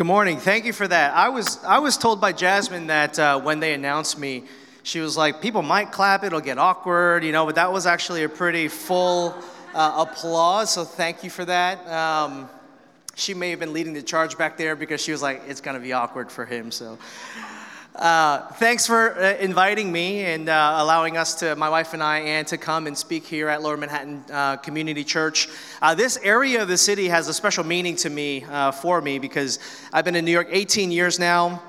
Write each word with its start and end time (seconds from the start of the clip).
Good 0.00 0.06
morning. 0.06 0.38
Thank 0.38 0.64
you 0.64 0.72
for 0.72 0.88
that. 0.88 1.14
I 1.14 1.28
was 1.28 1.62
I 1.62 1.78
was 1.78 1.98
told 1.98 2.22
by 2.22 2.32
Jasmine 2.32 2.86
that 2.86 3.18
uh, 3.18 3.38
when 3.38 3.60
they 3.60 3.74
announced 3.74 4.18
me, 4.18 4.44
she 4.82 4.98
was 4.98 5.14
like, 5.14 5.42
people 5.42 5.60
might 5.60 5.92
clap, 5.92 6.24
it'll 6.24 6.40
get 6.40 6.56
awkward, 6.56 7.22
you 7.22 7.32
know. 7.32 7.44
But 7.44 7.56
that 7.56 7.70
was 7.70 7.84
actually 7.84 8.22
a 8.22 8.28
pretty 8.30 8.68
full 8.68 9.34
uh, 9.74 10.06
applause. 10.08 10.72
So 10.72 10.84
thank 10.84 11.22
you 11.22 11.28
for 11.28 11.44
that. 11.44 11.86
Um, 11.86 12.48
she 13.14 13.34
may 13.34 13.50
have 13.50 13.60
been 13.60 13.74
leading 13.74 13.92
the 13.92 14.00
charge 14.00 14.38
back 14.38 14.56
there 14.56 14.74
because 14.74 15.02
she 15.02 15.12
was 15.12 15.20
like, 15.20 15.42
it's 15.46 15.60
gonna 15.60 15.78
be 15.78 15.92
awkward 15.92 16.32
for 16.32 16.46
him. 16.46 16.70
So. 16.70 16.96
Uh, 17.94 18.46
thanks 18.52 18.86
for 18.86 19.18
uh, 19.18 19.34
inviting 19.38 19.90
me 19.90 20.20
and 20.24 20.48
uh, 20.48 20.76
allowing 20.78 21.16
us 21.16 21.34
to, 21.34 21.56
my 21.56 21.68
wife 21.68 21.92
and 21.92 22.00
I, 22.00 22.20
and 22.20 22.46
to 22.46 22.56
come 22.56 22.86
and 22.86 22.96
speak 22.96 23.26
here 23.26 23.48
at 23.48 23.62
Lower 23.62 23.76
Manhattan 23.76 24.24
uh, 24.32 24.56
Community 24.58 25.02
Church. 25.02 25.48
Uh, 25.82 25.92
this 25.92 26.16
area 26.22 26.62
of 26.62 26.68
the 26.68 26.78
city 26.78 27.08
has 27.08 27.26
a 27.26 27.34
special 27.34 27.64
meaning 27.64 27.96
to 27.96 28.08
me, 28.08 28.44
for 28.80 29.02
me, 29.02 29.18
because 29.18 29.58
I've 29.92 30.04
been 30.04 30.14
in 30.14 30.24
New 30.24 30.30
York 30.30 30.48
18 30.50 30.92
years 30.92 31.18
now. 31.18 31.62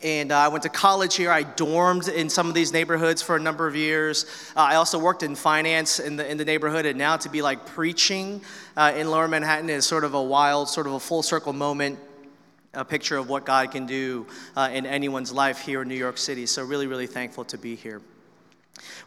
And 0.00 0.30
I 0.30 0.46
went 0.46 0.62
to 0.62 0.68
college 0.68 1.16
here. 1.16 1.32
I 1.32 1.42
dormed 1.42 2.06
in 2.06 2.28
some 2.28 2.46
of 2.46 2.54
these 2.54 2.72
neighborhoods 2.72 3.20
for 3.20 3.34
a 3.34 3.40
number 3.40 3.66
of 3.66 3.74
years. 3.74 4.26
I 4.54 4.76
also 4.76 4.96
worked 4.96 5.24
in 5.24 5.34
finance 5.34 5.98
in 5.98 6.14
the, 6.14 6.30
in 6.30 6.36
the 6.36 6.44
neighborhood. 6.44 6.86
And 6.86 6.96
now 6.96 7.16
to 7.16 7.28
be 7.28 7.42
like 7.42 7.66
preaching 7.66 8.42
in 8.76 9.10
Lower 9.10 9.26
Manhattan 9.26 9.68
is 9.70 9.84
sort 9.84 10.04
of 10.04 10.14
a 10.14 10.22
wild, 10.22 10.68
sort 10.68 10.86
of 10.86 10.92
a 10.92 11.00
full 11.00 11.24
circle 11.24 11.52
moment 11.52 11.98
a 12.74 12.84
picture 12.84 13.16
of 13.16 13.28
what 13.28 13.44
God 13.46 13.70
can 13.70 13.86
do 13.86 14.26
uh, 14.56 14.70
in 14.72 14.84
anyone's 14.84 15.32
life 15.32 15.60
here 15.60 15.82
in 15.82 15.88
New 15.88 15.94
York 15.94 16.18
City. 16.18 16.46
So, 16.46 16.64
really, 16.64 16.86
really 16.86 17.06
thankful 17.06 17.44
to 17.46 17.58
be 17.58 17.74
here. 17.74 18.02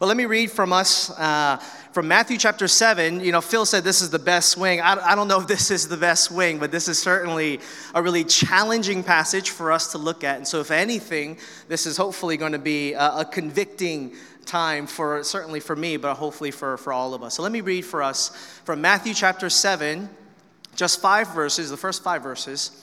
Well, 0.00 0.08
let 0.08 0.16
me 0.16 0.26
read 0.26 0.50
from 0.50 0.72
us 0.72 1.10
uh, 1.18 1.56
from 1.92 2.08
Matthew 2.08 2.36
chapter 2.36 2.68
7. 2.68 3.20
You 3.20 3.32
know, 3.32 3.40
Phil 3.40 3.64
said 3.64 3.84
this 3.84 4.02
is 4.02 4.10
the 4.10 4.18
best 4.18 4.50
swing. 4.50 4.80
I, 4.80 5.12
I 5.12 5.14
don't 5.14 5.28
know 5.28 5.40
if 5.40 5.46
this 5.46 5.70
is 5.70 5.88
the 5.88 5.96
best 5.96 6.24
swing, 6.24 6.58
but 6.58 6.70
this 6.70 6.88
is 6.88 6.98
certainly 6.98 7.60
a 7.94 8.02
really 8.02 8.24
challenging 8.24 9.02
passage 9.02 9.50
for 9.50 9.72
us 9.72 9.92
to 9.92 9.98
look 9.98 10.24
at. 10.24 10.36
And 10.36 10.46
so, 10.46 10.60
if 10.60 10.70
anything, 10.70 11.38
this 11.68 11.86
is 11.86 11.96
hopefully 11.96 12.36
going 12.36 12.52
to 12.52 12.58
be 12.58 12.92
a, 12.94 13.18
a 13.18 13.24
convicting 13.24 14.14
time 14.44 14.88
for 14.88 15.22
certainly 15.22 15.60
for 15.60 15.76
me, 15.76 15.96
but 15.96 16.14
hopefully 16.14 16.50
for, 16.50 16.76
for 16.76 16.92
all 16.92 17.14
of 17.14 17.22
us. 17.22 17.34
So, 17.34 17.42
let 17.42 17.52
me 17.52 17.60
read 17.60 17.84
for 17.84 18.02
us 18.02 18.30
from 18.64 18.80
Matthew 18.80 19.14
chapter 19.14 19.48
7, 19.48 20.08
just 20.74 21.00
five 21.00 21.32
verses, 21.32 21.70
the 21.70 21.76
first 21.76 22.02
five 22.02 22.22
verses. 22.22 22.82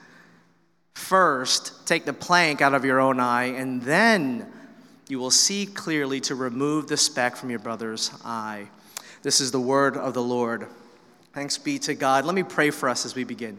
First, 0.93 1.87
take 1.87 2.05
the 2.05 2.13
plank 2.13 2.61
out 2.61 2.73
of 2.73 2.85
your 2.85 2.99
own 2.99 3.19
eye, 3.19 3.45
and 3.45 3.81
then 3.81 4.51
you 5.07 5.19
will 5.19 5.31
see 5.31 5.65
clearly 5.65 6.19
to 6.21 6.35
remove 6.35 6.87
the 6.87 6.97
speck 6.97 7.35
from 7.35 7.49
your 7.49 7.59
brother's 7.59 8.11
eye. 8.23 8.67
This 9.23 9.41
is 9.41 9.51
the 9.51 9.59
word 9.59 9.97
of 9.97 10.13
the 10.13 10.21
Lord. 10.21 10.67
Thanks 11.33 11.57
be 11.57 11.79
to 11.79 11.93
God. 11.93 12.25
Let 12.25 12.35
me 12.35 12.43
pray 12.43 12.71
for 12.71 12.89
us 12.89 13.05
as 13.05 13.15
we 13.15 13.23
begin. 13.23 13.57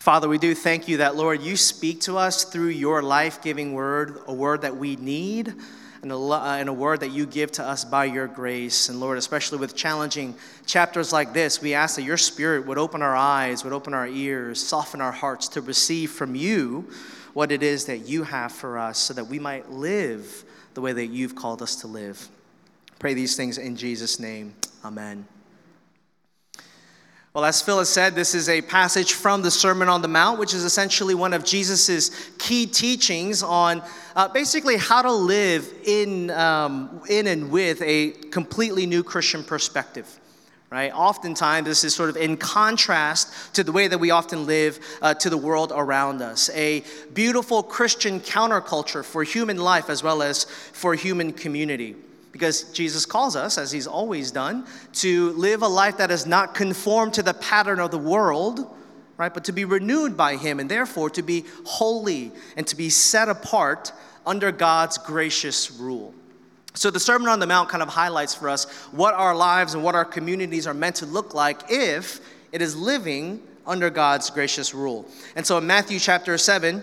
Father, 0.00 0.28
we 0.28 0.38
do 0.38 0.54
thank 0.54 0.88
you 0.88 0.96
that, 0.96 1.14
Lord, 1.14 1.42
you 1.42 1.56
speak 1.56 2.00
to 2.02 2.18
us 2.18 2.44
through 2.44 2.68
your 2.68 3.02
life 3.02 3.40
giving 3.40 3.72
word, 3.72 4.18
a 4.26 4.34
word 4.34 4.62
that 4.62 4.76
we 4.76 4.96
need 4.96 5.54
and 6.02 6.10
a, 6.10 6.16
uh, 6.16 6.56
and 6.58 6.68
a 6.68 6.72
word 6.72 7.00
that 7.00 7.12
you 7.12 7.26
give 7.26 7.52
to 7.52 7.64
us 7.64 7.84
by 7.84 8.04
your 8.04 8.26
grace. 8.26 8.88
And 8.88 9.00
Lord, 9.00 9.18
especially 9.18 9.58
with 9.58 9.76
challenging 9.76 10.34
chapters 10.66 11.12
like 11.12 11.32
this, 11.32 11.62
we 11.62 11.74
ask 11.74 11.96
that 11.96 12.02
your 12.02 12.16
spirit 12.16 12.66
would 12.66 12.78
open 12.78 13.02
our 13.02 13.16
eyes, 13.16 13.62
would 13.64 13.72
open 13.72 13.94
our 13.94 14.08
ears, 14.08 14.60
soften 14.60 15.00
our 15.00 15.12
hearts 15.12 15.48
to 15.48 15.60
receive 15.60 16.10
from 16.10 16.34
you 16.34 16.90
what 17.32 17.52
it 17.52 17.62
is 17.62 17.86
that 17.86 18.08
you 18.08 18.24
have 18.24 18.52
for 18.52 18.78
us 18.78 18.98
so 18.98 19.14
that 19.14 19.26
we 19.26 19.38
might 19.38 19.70
live 19.70 20.44
the 20.74 20.80
way 20.80 20.92
that 20.92 21.06
you've 21.06 21.36
called 21.36 21.62
us 21.62 21.76
to 21.76 21.86
live. 21.86 22.28
Pray 22.98 23.14
these 23.14 23.36
things 23.36 23.58
in 23.58 23.76
Jesus' 23.76 24.18
name. 24.18 24.54
Amen. 24.84 25.26
Well, 27.34 27.46
as 27.46 27.62
Phyllis 27.62 27.88
said, 27.88 28.14
this 28.14 28.34
is 28.34 28.50
a 28.50 28.60
passage 28.60 29.14
from 29.14 29.40
the 29.40 29.50
Sermon 29.50 29.88
on 29.88 30.02
the 30.02 30.08
Mount, 30.08 30.38
which 30.38 30.52
is 30.52 30.64
essentially 30.64 31.14
one 31.14 31.32
of 31.32 31.46
Jesus' 31.46 32.10
key 32.36 32.66
teachings 32.66 33.42
on 33.42 33.82
uh, 34.14 34.28
basically 34.28 34.76
how 34.76 35.00
to 35.00 35.10
live 35.10 35.66
in, 35.86 36.30
um, 36.30 37.00
in 37.08 37.26
and 37.28 37.50
with 37.50 37.80
a 37.80 38.10
completely 38.30 38.84
new 38.84 39.02
Christian 39.02 39.42
perspective. 39.42 40.20
Right? 40.68 40.92
Oftentimes, 40.92 41.66
this 41.66 41.84
is 41.84 41.94
sort 41.94 42.10
of 42.10 42.18
in 42.18 42.36
contrast 42.36 43.54
to 43.54 43.64
the 43.64 43.72
way 43.72 43.88
that 43.88 43.96
we 43.96 44.10
often 44.10 44.44
live 44.44 44.78
uh, 45.00 45.14
to 45.14 45.30
the 45.30 45.38
world 45.38 45.72
around 45.74 46.20
us. 46.20 46.50
A 46.50 46.84
beautiful 47.14 47.62
Christian 47.62 48.20
counterculture 48.20 49.02
for 49.02 49.24
human 49.24 49.56
life 49.56 49.88
as 49.88 50.02
well 50.02 50.22
as 50.22 50.44
for 50.44 50.94
human 50.94 51.32
community 51.32 51.96
because 52.32 52.64
Jesus 52.72 53.06
calls 53.06 53.36
us, 53.36 53.58
as 53.58 53.70
he's 53.70 53.86
always 53.86 54.30
done, 54.30 54.66
to 54.94 55.30
live 55.32 55.62
a 55.62 55.68
life 55.68 55.98
that 55.98 56.10
is 56.10 56.26
not 56.26 56.54
conformed 56.54 57.14
to 57.14 57.22
the 57.22 57.34
pattern 57.34 57.78
of 57.78 57.90
the 57.90 57.98
world, 57.98 58.74
right, 59.18 59.32
but 59.32 59.44
to 59.44 59.52
be 59.52 59.64
renewed 59.64 60.16
by 60.16 60.36
him 60.36 60.58
and 60.58 60.70
therefore 60.70 61.10
to 61.10 61.22
be 61.22 61.44
holy 61.64 62.32
and 62.56 62.66
to 62.66 62.74
be 62.74 62.88
set 62.88 63.28
apart 63.28 63.92
under 64.24 64.50
God's 64.50 64.98
gracious 64.98 65.70
rule. 65.70 66.14
So 66.74 66.90
the 66.90 67.00
Sermon 67.00 67.28
on 67.28 67.38
the 67.38 67.46
Mount 67.46 67.68
kind 67.68 67.82
of 67.82 67.90
highlights 67.90 68.34
for 68.34 68.48
us 68.48 68.64
what 68.92 69.12
our 69.12 69.34
lives 69.34 69.74
and 69.74 69.84
what 69.84 69.94
our 69.94 70.06
communities 70.06 70.66
are 70.66 70.74
meant 70.74 70.96
to 70.96 71.06
look 71.06 71.34
like 71.34 71.60
if 71.68 72.20
it 72.50 72.62
is 72.62 72.74
living 72.74 73.42
under 73.66 73.90
God's 73.90 74.30
gracious 74.30 74.74
rule. 74.74 75.06
And 75.36 75.46
so 75.46 75.58
in 75.58 75.66
Matthew 75.66 75.98
chapter 75.98 76.38
7, 76.38 76.82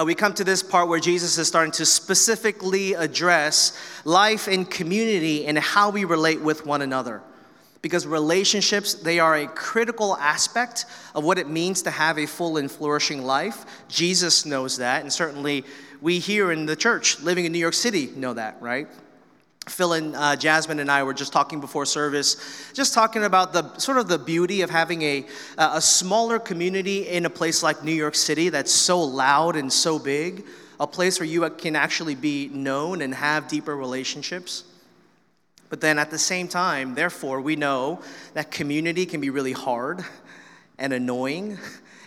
uh, 0.00 0.04
we 0.04 0.14
come 0.14 0.32
to 0.32 0.44
this 0.44 0.62
part 0.62 0.88
where 0.88 1.00
Jesus 1.00 1.36
is 1.36 1.48
starting 1.48 1.72
to 1.72 1.84
specifically 1.84 2.94
address 2.94 3.78
life 4.04 4.48
in 4.48 4.64
community 4.64 5.46
and 5.46 5.58
how 5.58 5.90
we 5.90 6.04
relate 6.04 6.40
with 6.40 6.64
one 6.64 6.80
another. 6.80 7.20
Because 7.82 8.06
relationships, 8.06 8.94
they 8.94 9.18
are 9.18 9.36
a 9.36 9.46
critical 9.46 10.16
aspect 10.16 10.86
of 11.14 11.24
what 11.24 11.38
it 11.38 11.48
means 11.48 11.82
to 11.82 11.90
have 11.90 12.18
a 12.18 12.26
full 12.26 12.56
and 12.56 12.70
flourishing 12.70 13.22
life. 13.22 13.64
Jesus 13.88 14.46
knows 14.46 14.78
that, 14.78 15.02
and 15.02 15.12
certainly 15.12 15.64
we 16.00 16.18
here 16.18 16.52
in 16.52 16.66
the 16.66 16.76
church, 16.76 17.20
living 17.20 17.44
in 17.44 17.52
New 17.52 17.58
York 17.58 17.74
City, 17.74 18.10
know 18.16 18.34
that, 18.34 18.56
right? 18.60 18.88
Phil 19.68 19.92
and 19.92 20.16
uh, 20.16 20.36
Jasmine 20.36 20.80
and 20.80 20.90
I 20.90 21.02
were 21.02 21.12
just 21.12 21.32
talking 21.32 21.60
before 21.60 21.84
service, 21.84 22.72
just 22.72 22.94
talking 22.94 23.24
about 23.24 23.52
the 23.52 23.76
sort 23.78 23.98
of 23.98 24.08
the 24.08 24.18
beauty 24.18 24.62
of 24.62 24.70
having 24.70 25.02
a, 25.02 25.26
a 25.58 25.80
smaller 25.80 26.38
community 26.38 27.08
in 27.08 27.26
a 27.26 27.30
place 27.30 27.62
like 27.62 27.84
New 27.84 27.92
York 27.92 28.14
City 28.14 28.48
that's 28.48 28.72
so 28.72 29.00
loud 29.00 29.56
and 29.56 29.70
so 29.70 29.98
big, 29.98 30.46
a 30.80 30.86
place 30.86 31.20
where 31.20 31.28
you 31.28 31.48
can 31.50 31.76
actually 31.76 32.14
be 32.14 32.48
known 32.48 33.02
and 33.02 33.14
have 33.14 33.48
deeper 33.48 33.76
relationships. 33.76 34.64
But 35.68 35.80
then 35.80 35.98
at 35.98 36.10
the 36.10 36.18
same 36.18 36.48
time, 36.48 36.94
therefore, 36.94 37.40
we 37.40 37.54
know 37.54 38.00
that 38.32 38.50
community 38.50 39.04
can 39.04 39.20
be 39.20 39.30
really 39.30 39.52
hard 39.52 40.04
and 40.78 40.92
annoying 40.92 41.58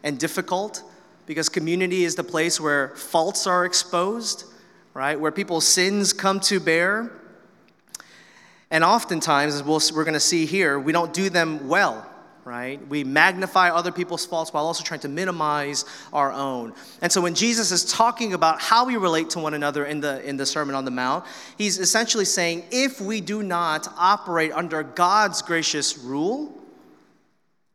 and 0.03 0.20
difficult 0.20 0.84
because 1.28 1.50
community 1.50 2.03
is 2.03 2.16
the 2.16 2.24
place 2.24 2.59
where 2.59 2.90
faults 2.96 3.47
are 3.47 3.64
exposed, 3.64 4.46
right? 4.94 5.18
Where 5.18 5.31
people's 5.31 5.66
sins 5.66 6.12
come 6.12 6.40
to 6.41 6.59
bear 6.59 7.12
and 8.73 8.84
oftentimes, 8.84 9.53
as 9.53 9.61
we 9.61 9.69
we 9.69 10.01
are 10.01 10.03
going 10.03 10.16
to 10.16 10.19
see 10.19 10.47
here, 10.47 10.79
we 10.79 10.91
don't 10.91 11.13
do 11.13 11.29
them 11.29 11.67
well, 11.67 12.03
right? 12.44 12.85
We 12.88 13.03
magnify 13.03 13.69
other 13.69 13.91
people's 13.91 14.25
faults 14.25 14.51
while 14.51 14.66
also 14.66 14.84
trying 14.84 15.02
to 15.02 15.08
minimize 15.08 15.85
our 16.11 16.31
own. 16.31 16.73
And 16.99 17.11
so 17.11 17.22
when 17.22 17.35
Jesus 17.35 17.72
is 17.72 17.85
talking 17.85 18.34
about 18.34 18.59
how 18.59 18.84
we 18.85 18.97
relate 18.97 19.29
to 19.29 19.40
one 19.40 19.53
another 19.53 19.85
in 19.85 20.02
the, 20.02 20.28
in 20.28 20.37
the 20.37 20.46
Sermon 20.47 20.73
on 20.73 20.85
the 20.85 20.91
Mount, 20.91 21.23
he's 21.55 21.78
essentially 21.78 22.25
saying 22.25 22.64
if 22.72 22.99
we 22.99 23.22
do 23.22 23.43
not 23.43 23.87
operate 23.96 24.52
under 24.53 24.81
God's 24.81 25.43
gracious 25.43 25.99
rule, 25.99 26.52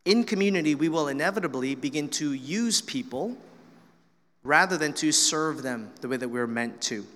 in 0.04 0.24
community, 0.24 0.74
we 0.74 0.88
will 0.88 1.06
inevitably 1.06 1.76
begin 1.76 2.08
to 2.08 2.32
use 2.32 2.80
people 2.80 3.36
rather 4.42 4.76
than 4.76 4.92
to 4.94 5.12
serve 5.12 5.62
them 5.62 5.92
the 6.00 6.08
way 6.08 6.16
that 6.16 6.28
we're 6.28 6.48
meant 6.48 6.80
to. 6.82 7.06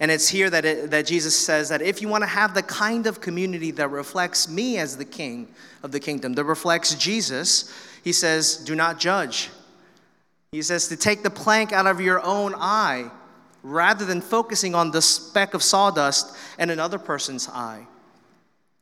And 0.00 0.10
it's 0.10 0.28
here 0.28 0.50
that, 0.50 0.64
it, 0.64 0.90
that 0.90 1.06
Jesus 1.06 1.38
says 1.38 1.68
that 1.68 1.80
if 1.80 2.02
you 2.02 2.08
want 2.08 2.22
to 2.22 2.28
have 2.28 2.54
the 2.54 2.62
kind 2.62 3.06
of 3.06 3.20
community 3.20 3.70
that 3.72 3.88
reflects 3.88 4.48
me 4.48 4.78
as 4.78 4.96
the 4.96 5.04
king 5.04 5.48
of 5.82 5.92
the 5.92 6.00
kingdom, 6.00 6.32
that 6.34 6.44
reflects 6.44 6.94
Jesus, 6.94 7.72
he 8.02 8.12
says, 8.12 8.56
do 8.56 8.74
not 8.74 8.98
judge. 8.98 9.50
He 10.52 10.62
says 10.62 10.88
to 10.88 10.96
take 10.96 11.22
the 11.22 11.30
plank 11.30 11.72
out 11.72 11.86
of 11.86 12.00
your 12.00 12.24
own 12.24 12.54
eye 12.56 13.10
rather 13.62 14.04
than 14.04 14.20
focusing 14.20 14.74
on 14.74 14.90
the 14.90 15.02
speck 15.02 15.54
of 15.54 15.62
sawdust 15.62 16.36
in 16.58 16.70
another 16.70 16.98
person's 16.98 17.48
eye. 17.48 17.86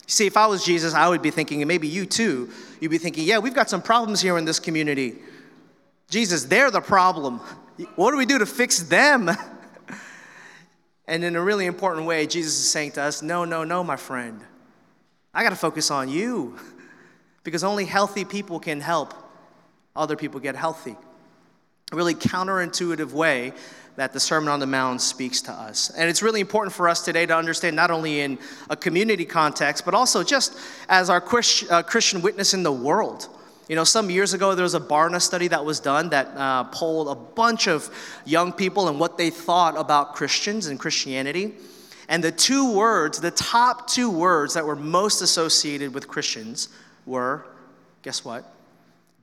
See, 0.06 0.26
if 0.26 0.36
I 0.36 0.46
was 0.46 0.64
Jesus, 0.64 0.92
I 0.94 1.08
would 1.08 1.22
be 1.22 1.30
thinking, 1.30 1.62
and 1.62 1.68
maybe 1.68 1.88
you 1.88 2.04
too, 2.04 2.50
you'd 2.80 2.90
be 2.90 2.98
thinking, 2.98 3.24
yeah, 3.24 3.38
we've 3.38 3.54
got 3.54 3.70
some 3.70 3.80
problems 3.80 4.20
here 4.20 4.36
in 4.36 4.44
this 4.44 4.58
community. 4.58 5.16
Jesus, 6.10 6.44
they're 6.44 6.70
the 6.70 6.80
problem. 6.80 7.38
What 7.96 8.10
do 8.10 8.16
we 8.16 8.26
do 8.26 8.38
to 8.38 8.46
fix 8.46 8.80
them? 8.80 9.30
and 11.06 11.24
in 11.24 11.36
a 11.36 11.42
really 11.42 11.66
important 11.66 12.06
way, 12.06 12.26
Jesus 12.26 12.54
is 12.54 12.70
saying 12.70 12.92
to 12.92 13.02
us, 13.02 13.22
no, 13.22 13.44
no, 13.44 13.64
no, 13.64 13.82
my 13.82 13.96
friend. 13.96 14.40
I 15.34 15.42
got 15.42 15.50
to 15.50 15.56
focus 15.56 15.90
on 15.90 16.08
you 16.08 16.58
because 17.44 17.64
only 17.64 17.84
healthy 17.84 18.24
people 18.24 18.60
can 18.60 18.80
help 18.80 19.14
other 19.96 20.16
people 20.16 20.40
get 20.40 20.56
healthy. 20.56 20.96
A 21.92 21.96
really 21.96 22.14
counterintuitive 22.14 23.12
way 23.12 23.52
that 23.96 24.12
the 24.12 24.20
Sermon 24.20 24.48
on 24.48 24.60
the 24.60 24.66
Mount 24.66 25.02
speaks 25.02 25.42
to 25.42 25.52
us. 25.52 25.90
And 25.90 26.08
it's 26.08 26.22
really 26.22 26.40
important 26.40 26.74
for 26.74 26.88
us 26.88 27.04
today 27.04 27.26
to 27.26 27.36
understand 27.36 27.76
not 27.76 27.90
only 27.90 28.20
in 28.20 28.38
a 28.70 28.76
community 28.76 29.26
context, 29.26 29.84
but 29.84 29.92
also 29.92 30.24
just 30.24 30.58
as 30.88 31.10
our 31.10 31.22
uh, 31.22 31.82
Christian 31.82 32.22
witness 32.22 32.54
in 32.54 32.62
the 32.62 32.72
world. 32.72 33.28
You 33.72 33.76
know, 33.76 33.84
some 33.84 34.10
years 34.10 34.34
ago, 34.34 34.54
there 34.54 34.64
was 34.64 34.74
a 34.74 34.80
Barna 34.80 35.18
study 35.18 35.48
that 35.48 35.64
was 35.64 35.80
done 35.80 36.10
that 36.10 36.26
uh, 36.36 36.64
polled 36.64 37.08
a 37.08 37.14
bunch 37.14 37.68
of 37.68 37.88
young 38.26 38.52
people 38.52 38.88
and 38.88 39.00
what 39.00 39.16
they 39.16 39.30
thought 39.30 39.78
about 39.78 40.14
Christians 40.14 40.66
and 40.66 40.78
Christianity. 40.78 41.54
And 42.06 42.22
the 42.22 42.32
two 42.32 42.76
words, 42.76 43.18
the 43.18 43.30
top 43.30 43.88
two 43.88 44.10
words 44.10 44.52
that 44.52 44.66
were 44.66 44.76
most 44.76 45.22
associated 45.22 45.94
with 45.94 46.06
Christians 46.06 46.68
were 47.06 47.46
guess 48.02 48.26
what? 48.26 48.44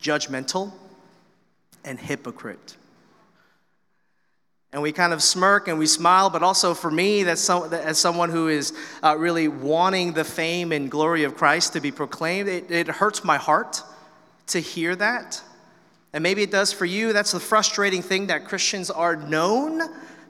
Judgmental 0.01 0.73
and 1.85 1.99
hypocrite. 1.99 2.75
And 4.73 4.81
we 4.81 4.91
kind 4.91 5.13
of 5.13 5.21
smirk 5.21 5.67
and 5.67 5.77
we 5.77 5.85
smile, 5.85 6.31
but 6.31 6.41
also 6.41 6.73
for 6.73 6.89
me, 6.89 7.21
that's 7.21 7.41
some, 7.41 7.71
as 7.71 7.99
someone 7.99 8.31
who 8.31 8.47
is 8.47 8.73
uh, 9.03 9.15
really 9.15 9.47
wanting 9.47 10.13
the 10.13 10.23
fame 10.23 10.71
and 10.71 10.89
glory 10.89 11.23
of 11.23 11.35
Christ 11.35 11.73
to 11.73 11.79
be 11.79 11.91
proclaimed, 11.91 12.49
it, 12.49 12.71
it 12.71 12.87
hurts 12.87 13.23
my 13.23 13.37
heart 13.37 13.83
to 14.49 14.59
hear 14.59 14.95
that. 14.95 15.41
And 16.13 16.23
maybe 16.23 16.41
it 16.43 16.51
does 16.51 16.73
for 16.73 16.85
you. 16.85 17.13
That's 17.13 17.31
the 17.31 17.39
frustrating 17.39 18.01
thing 18.01 18.27
that 18.27 18.45
Christians 18.45 18.89
are 18.89 19.15
known 19.15 19.81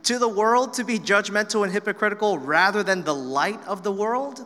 to 0.03 0.19
the 0.19 0.27
world 0.27 0.73
to 0.73 0.83
be 0.83 0.99
judgmental 0.99 1.63
and 1.63 1.71
hypocritical 1.71 2.37
rather 2.37 2.83
than 2.83 3.03
the 3.03 3.15
light 3.15 3.59
of 3.65 3.83
the 3.83 3.91
world. 3.91 4.45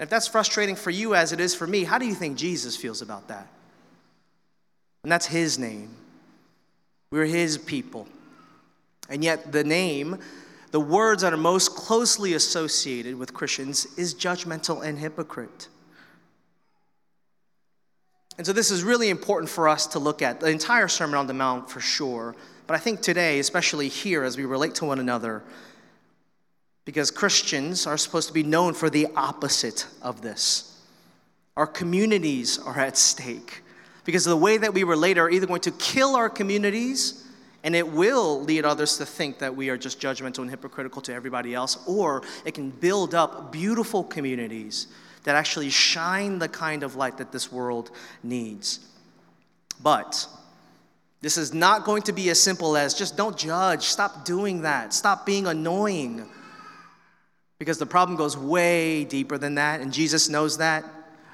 If 0.00 0.08
that's 0.08 0.26
frustrating 0.26 0.74
for 0.74 0.90
you 0.90 1.14
as 1.14 1.32
it 1.32 1.40
is 1.40 1.54
for 1.54 1.66
me, 1.66 1.84
how 1.84 1.98
do 1.98 2.06
you 2.06 2.14
think 2.14 2.36
Jesus 2.36 2.76
feels 2.76 3.02
about 3.02 3.28
that? 3.28 3.46
And 5.04 5.12
that's 5.12 5.26
his 5.26 5.58
name. 5.58 5.90
We're 7.12 7.24
his 7.24 7.58
people. 7.58 8.08
And 9.08 9.22
yet, 9.22 9.52
the 9.52 9.64
name, 9.64 10.18
the 10.70 10.80
words 10.80 11.22
that 11.22 11.32
are 11.32 11.36
most 11.36 11.76
closely 11.76 12.34
associated 12.34 13.16
with 13.16 13.34
Christians 13.34 13.86
is 13.98 14.14
judgmental 14.14 14.84
and 14.84 14.98
hypocrite. 14.98 15.68
And 18.38 18.46
so, 18.46 18.52
this 18.52 18.70
is 18.70 18.82
really 18.82 19.10
important 19.10 19.50
for 19.50 19.68
us 19.68 19.86
to 19.88 19.98
look 19.98 20.22
at 20.22 20.40
the 20.40 20.48
entire 20.48 20.88
Sermon 20.88 21.16
on 21.16 21.26
the 21.26 21.34
Mount 21.34 21.70
for 21.70 21.80
sure. 21.80 22.34
But 22.66 22.74
I 22.74 22.78
think 22.78 23.02
today, 23.02 23.38
especially 23.38 23.88
here 23.88 24.24
as 24.24 24.36
we 24.36 24.44
relate 24.44 24.74
to 24.76 24.84
one 24.84 24.98
another, 24.98 25.42
because 26.84 27.10
Christians 27.10 27.86
are 27.86 27.98
supposed 27.98 28.28
to 28.28 28.34
be 28.34 28.42
known 28.42 28.74
for 28.74 28.90
the 28.90 29.08
opposite 29.14 29.86
of 30.00 30.22
this. 30.22 30.80
Our 31.56 31.66
communities 31.66 32.58
are 32.58 32.78
at 32.78 32.96
stake 32.96 33.62
because 34.04 34.24
the 34.24 34.36
way 34.36 34.56
that 34.56 34.72
we 34.74 34.84
relate 34.84 35.18
are 35.18 35.30
either 35.30 35.46
going 35.46 35.60
to 35.60 35.70
kill 35.72 36.16
our 36.16 36.30
communities 36.30 37.26
and 37.64 37.76
it 37.76 37.86
will 37.86 38.42
lead 38.42 38.64
others 38.64 38.96
to 38.98 39.06
think 39.06 39.38
that 39.38 39.54
we 39.54 39.68
are 39.68 39.76
just 39.76 40.00
judgmental 40.00 40.38
and 40.38 40.50
hypocritical 40.50 41.00
to 41.02 41.14
everybody 41.14 41.54
else, 41.54 41.78
or 41.86 42.22
it 42.44 42.54
can 42.54 42.70
build 42.70 43.14
up 43.14 43.52
beautiful 43.52 44.02
communities 44.02 44.88
that 45.24 45.36
actually 45.36 45.70
shine 45.70 46.38
the 46.38 46.48
kind 46.48 46.82
of 46.82 46.96
light 46.96 47.18
that 47.18 47.32
this 47.32 47.52
world 47.52 47.90
needs. 48.22 48.80
But 49.82 50.26
this 51.20 51.36
is 51.36 51.54
not 51.54 51.84
going 51.84 52.02
to 52.02 52.12
be 52.12 52.30
as 52.30 52.40
simple 52.40 52.76
as 52.76 52.94
just 52.94 53.16
don't 53.16 53.36
judge, 53.36 53.84
stop 53.84 54.24
doing 54.24 54.62
that, 54.62 54.92
stop 54.92 55.24
being 55.24 55.46
annoying. 55.46 56.28
Because 57.58 57.78
the 57.78 57.86
problem 57.86 58.16
goes 58.16 58.36
way 58.36 59.04
deeper 59.04 59.38
than 59.38 59.54
that, 59.54 59.80
and 59.80 59.92
Jesus 59.92 60.28
knows 60.28 60.58
that. 60.58 60.84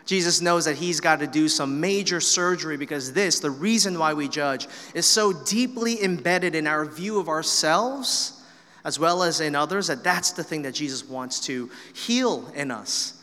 Jesus 0.04 0.40
knows 0.40 0.64
that 0.64 0.76
he's 0.76 1.00
got 1.00 1.20
to 1.20 1.26
do 1.26 1.48
some 1.48 1.80
major 1.80 2.20
surgery 2.20 2.78
because 2.78 3.12
this, 3.12 3.40
the 3.40 3.50
reason 3.50 3.98
why 3.98 4.14
we 4.14 4.26
judge, 4.26 4.66
is 4.94 5.06
so 5.06 5.32
deeply 5.32 6.02
embedded 6.02 6.54
in 6.54 6.66
our 6.66 6.86
view 6.86 7.18
of 7.18 7.28
ourselves 7.28 8.42
as 8.84 8.98
well 8.98 9.22
as 9.22 9.40
in 9.40 9.54
others 9.54 9.88
that 9.88 10.02
that's 10.02 10.32
the 10.32 10.42
thing 10.42 10.62
that 10.62 10.72
Jesus 10.72 11.06
wants 11.06 11.40
to 11.40 11.70
heal 11.92 12.50
in 12.54 12.70
us 12.70 13.17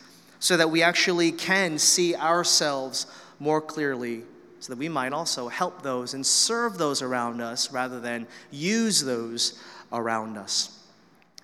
so 0.46 0.56
that 0.56 0.70
we 0.70 0.80
actually 0.80 1.32
can 1.32 1.76
see 1.76 2.14
ourselves 2.14 3.08
more 3.40 3.60
clearly 3.60 4.22
so 4.60 4.72
that 4.72 4.78
we 4.78 4.88
might 4.88 5.12
also 5.12 5.48
help 5.48 5.82
those 5.82 6.14
and 6.14 6.24
serve 6.24 6.78
those 6.78 7.02
around 7.02 7.40
us 7.40 7.72
rather 7.72 7.98
than 7.98 8.28
use 8.52 9.00
those 9.04 9.60
around 9.92 10.38
us. 10.38 10.86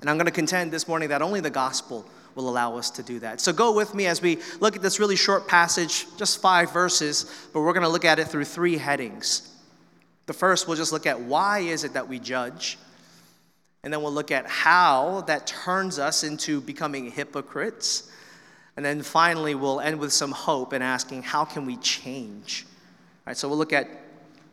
And 0.01 0.09
I'm 0.09 0.19
going 0.19 0.27
to 0.27 0.31
contend 0.31 0.71
this 0.71 0.87
morning 0.87 1.09
that 1.09 1.21
only 1.21 1.41
the 1.41 1.51
gospel 1.51 2.07
will 2.37 2.49
allow 2.49 2.77
us 2.77 2.91
to 2.91 3.03
do 3.03 3.19
that. 3.19 3.41
So 3.41 3.53
go 3.53 3.75
with 3.75 3.93
me 3.93 4.07
as 4.07 4.23
we 4.23 4.39
look 4.61 4.77
at 4.77 4.83
this 4.83 5.01
really 5.01 5.17
short 5.17 5.49
passage, 5.49 6.07
just 6.17 6.41
five 6.41 6.73
verses, 6.73 7.49
but 7.53 7.63
we're 7.63 7.73
going 7.73 7.83
to 7.83 7.89
look 7.89 8.05
at 8.05 8.21
it 8.21 8.29
through 8.29 8.45
three 8.45 8.77
headings. 8.77 9.53
The 10.27 10.33
first, 10.33 10.69
we'll 10.69 10.77
just 10.77 10.93
look 10.93 11.07
at 11.07 11.21
why 11.21 11.59
is 11.59 11.83
it 11.83 11.95
that 11.95 12.09
we 12.09 12.21
judge? 12.21 12.79
And 13.83 13.93
then 13.93 14.01
we'll 14.01 14.13
look 14.13 14.31
at 14.31 14.47
how 14.47 15.23
that 15.23 15.49
turns 15.49 15.99
us 15.99 16.23
into 16.23 16.61
becoming 16.61 17.11
hypocrites. 17.11 18.09
And 18.77 18.85
then 18.85 19.03
finally, 19.03 19.55
we'll 19.55 19.81
end 19.81 19.99
with 19.99 20.13
some 20.13 20.33
hope 20.33 20.73
and 20.73 20.83
asking, 20.83 21.23
how 21.23 21.45
can 21.45 21.67
we 21.67 21.77
change? 21.77 22.65
All 22.67 23.31
right, 23.31 23.37
so 23.37 23.49
we'll 23.49 23.59
look 23.59 23.73
at 23.73 23.89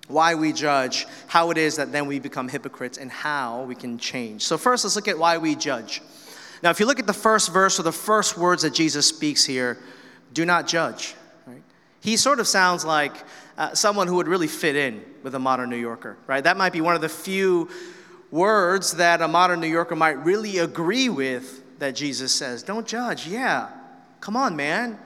why 0.07 0.36
we 0.36 0.51
judge, 0.51 1.06
how 1.27 1.51
it 1.51 1.57
is 1.57 1.75
that 1.77 1.92
then 1.92 2.07
we 2.07 2.19
become 2.19 2.50
hypocrites, 2.50 2.98
and 2.98 3.12
how 3.12 3.63
we 3.63 3.75
can 3.75 3.98
change. 3.98 4.42
So, 4.42 4.57
first, 4.57 4.83
let's 4.83 4.95
look 4.95 5.07
at 5.07 5.18
why 5.18 5.38
we 5.38 5.56
judge. 5.56 6.01
Now, 6.62 6.71
if 6.71 6.80
you 6.80 6.86
look 6.86 7.00
at 7.00 7.07
the 7.07 7.13
first 7.13 7.54
verse 7.54 7.80
or 7.80 7.83
the 7.83 7.92
first 7.92 8.38
words 8.38 8.63
that 8.63 8.74
Jesus 8.74 9.07
speaks 9.07 9.45
here, 9.45 9.77
do 10.33 10.45
not 10.45 10.68
judge. 10.68 11.16
Right? 11.45 11.62
He 12.01 12.18
sort 12.18 12.39
of 12.39 12.48
sounds 12.48 12.83
like 12.83 13.13
uh, 13.57 13.74
someone 13.74 14.07
who 14.07 14.16
would 14.16 14.27
really 14.27 14.48
fit 14.48 14.75
in 14.75 15.04
with 15.24 15.36
a 15.36 15.39
modern 15.39 15.69
New 15.69 15.77
Yorker, 15.77 16.18
right? 16.27 16.44
That 16.44 16.57
might 16.57 16.74
be 16.74 16.81
one 16.81 16.95
of 16.95 17.01
the 17.01 17.10
few 17.10 17.69
words 18.31 18.94
that 18.94 19.21
a 19.21 19.27
modern 19.27 19.60
New 19.60 19.68
Yorker 19.68 19.95
might 19.95 20.24
really 20.24 20.57
agree 20.57 21.10
with 21.10 21.80
that 21.80 21.95
Jesus 21.95 22.33
says. 22.33 22.63
Don't 22.63 22.88
judge. 22.88 23.27
Yeah. 23.27 23.69
Come 24.21 24.36
on, 24.36 24.56
man. 24.56 25.00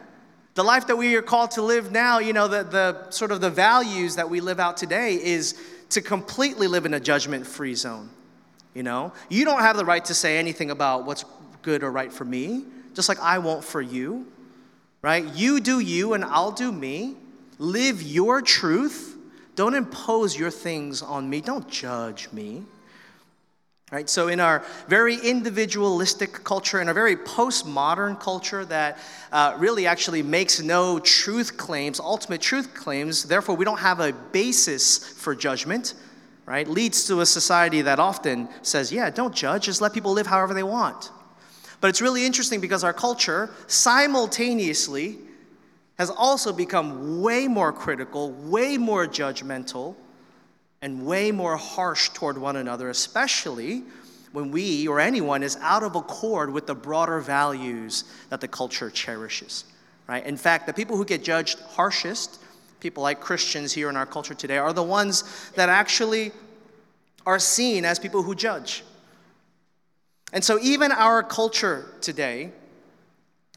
The 0.55 0.63
life 0.63 0.87
that 0.87 0.95
we 0.95 1.15
are 1.15 1.21
called 1.21 1.51
to 1.51 1.61
live 1.61 1.91
now, 1.91 2.19
you 2.19 2.33
know, 2.33 2.47
the, 2.47 2.63
the 2.63 3.09
sort 3.09 3.31
of 3.31 3.41
the 3.41 3.49
values 3.49 4.15
that 4.15 4.29
we 4.29 4.39
live 4.39 4.59
out 4.59 4.77
today 4.77 5.15
is 5.15 5.59
to 5.89 6.01
completely 6.01 6.67
live 6.67 6.85
in 6.85 6.93
a 6.93 6.99
judgment 6.99 7.47
free 7.47 7.75
zone. 7.75 8.09
You 8.73 8.83
know, 8.83 9.13
you 9.29 9.45
don't 9.45 9.61
have 9.61 9.77
the 9.77 9.85
right 9.85 10.03
to 10.05 10.13
say 10.13 10.37
anything 10.37 10.71
about 10.71 11.05
what's 11.05 11.25
good 11.61 11.83
or 11.83 11.91
right 11.91 12.11
for 12.11 12.25
me, 12.25 12.65
just 12.93 13.09
like 13.09 13.19
I 13.19 13.37
won't 13.39 13.63
for 13.63 13.81
you, 13.81 14.27
right? 15.01 15.23
You 15.35 15.59
do 15.59 15.79
you 15.79 16.13
and 16.13 16.23
I'll 16.23 16.51
do 16.51 16.71
me. 16.71 17.15
Live 17.59 18.01
your 18.01 18.41
truth. 18.41 19.15
Don't 19.55 19.75
impose 19.75 20.37
your 20.37 20.49
things 20.49 21.01
on 21.01 21.29
me. 21.29 21.41
Don't 21.41 21.69
judge 21.69 22.31
me. 22.31 22.63
Right? 23.93 24.09
So, 24.09 24.27
in 24.27 24.39
our 24.39 24.65
very 24.87 25.17
individualistic 25.17 26.43
culture, 26.43 26.81
in 26.81 26.87
our 26.87 26.95
very 26.95 27.15
postmodern 27.15 28.19
culture 28.19 28.65
that 28.65 28.97
uh, 29.31 29.55
really 29.59 29.85
actually 29.85 30.23
makes 30.23 30.59
no 30.59 30.97
truth 30.97 31.57
claims, 31.57 31.99
ultimate 31.99 32.41
truth 32.41 32.73
claims, 32.73 33.21
therefore, 33.25 33.55
we 33.55 33.65
don't 33.65 33.81
have 33.81 33.99
a 33.99 34.11
basis 34.11 34.97
for 34.97 35.35
judgment, 35.35 35.93
right? 36.47 36.67
Leads 36.67 37.05
to 37.05 37.21
a 37.21 37.25
society 37.27 37.83
that 37.83 37.99
often 37.99 38.49
says, 38.63 38.91
yeah, 38.91 39.11
don't 39.11 39.35
judge, 39.35 39.65
just 39.65 39.79
let 39.79 39.93
people 39.93 40.11
live 40.11 40.25
however 40.25 40.55
they 40.55 40.63
want. 40.63 41.11
But 41.79 41.89
it's 41.89 42.01
really 42.01 42.25
interesting 42.25 42.61
because 42.61 42.83
our 42.83 42.93
culture 42.93 43.51
simultaneously 43.67 45.19
has 45.99 46.09
also 46.09 46.51
become 46.51 47.21
way 47.21 47.47
more 47.47 47.71
critical, 47.71 48.31
way 48.31 48.75
more 48.75 49.05
judgmental, 49.05 49.95
and 50.83 51.05
way 51.05 51.31
more 51.31 51.55
harsh 51.55 52.09
toward 52.09 52.37
one 52.37 52.57
another, 52.57 52.89
especially 52.89 53.83
when 54.33 54.51
we 54.51 54.85
or 54.85 54.99
anyone 54.99 55.41
is 55.41 55.55
out 55.61 55.81
of 55.81 55.95
accord 55.95 56.51
with 56.51 56.67
the 56.67 56.75
broader 56.75 57.21
values 57.21 58.03
that 58.29 58.41
the 58.41 58.49
culture 58.49 58.89
cherishes. 58.89 59.63
Right? 60.09 60.25
In 60.25 60.35
fact, 60.35 60.67
the 60.67 60.73
people 60.73 60.97
who 60.97 61.05
get 61.05 61.23
judged 61.23 61.61
harshest, 61.61 62.43
people 62.81 63.01
like 63.01 63.21
Christians 63.21 63.71
here 63.71 63.89
in 63.89 63.95
our 63.95 64.05
culture 64.05 64.33
today, 64.33 64.57
are 64.57 64.73
the 64.73 64.83
ones 64.83 65.51
that 65.55 65.69
actually 65.69 66.33
are 67.25 67.39
seen 67.39 67.85
as 67.85 67.97
people 67.97 68.21
who 68.21 68.35
judge. 68.35 68.83
And 70.33 70.43
so, 70.43 70.59
even 70.61 70.91
our 70.91 71.23
culture 71.23 71.85
today, 72.01 72.51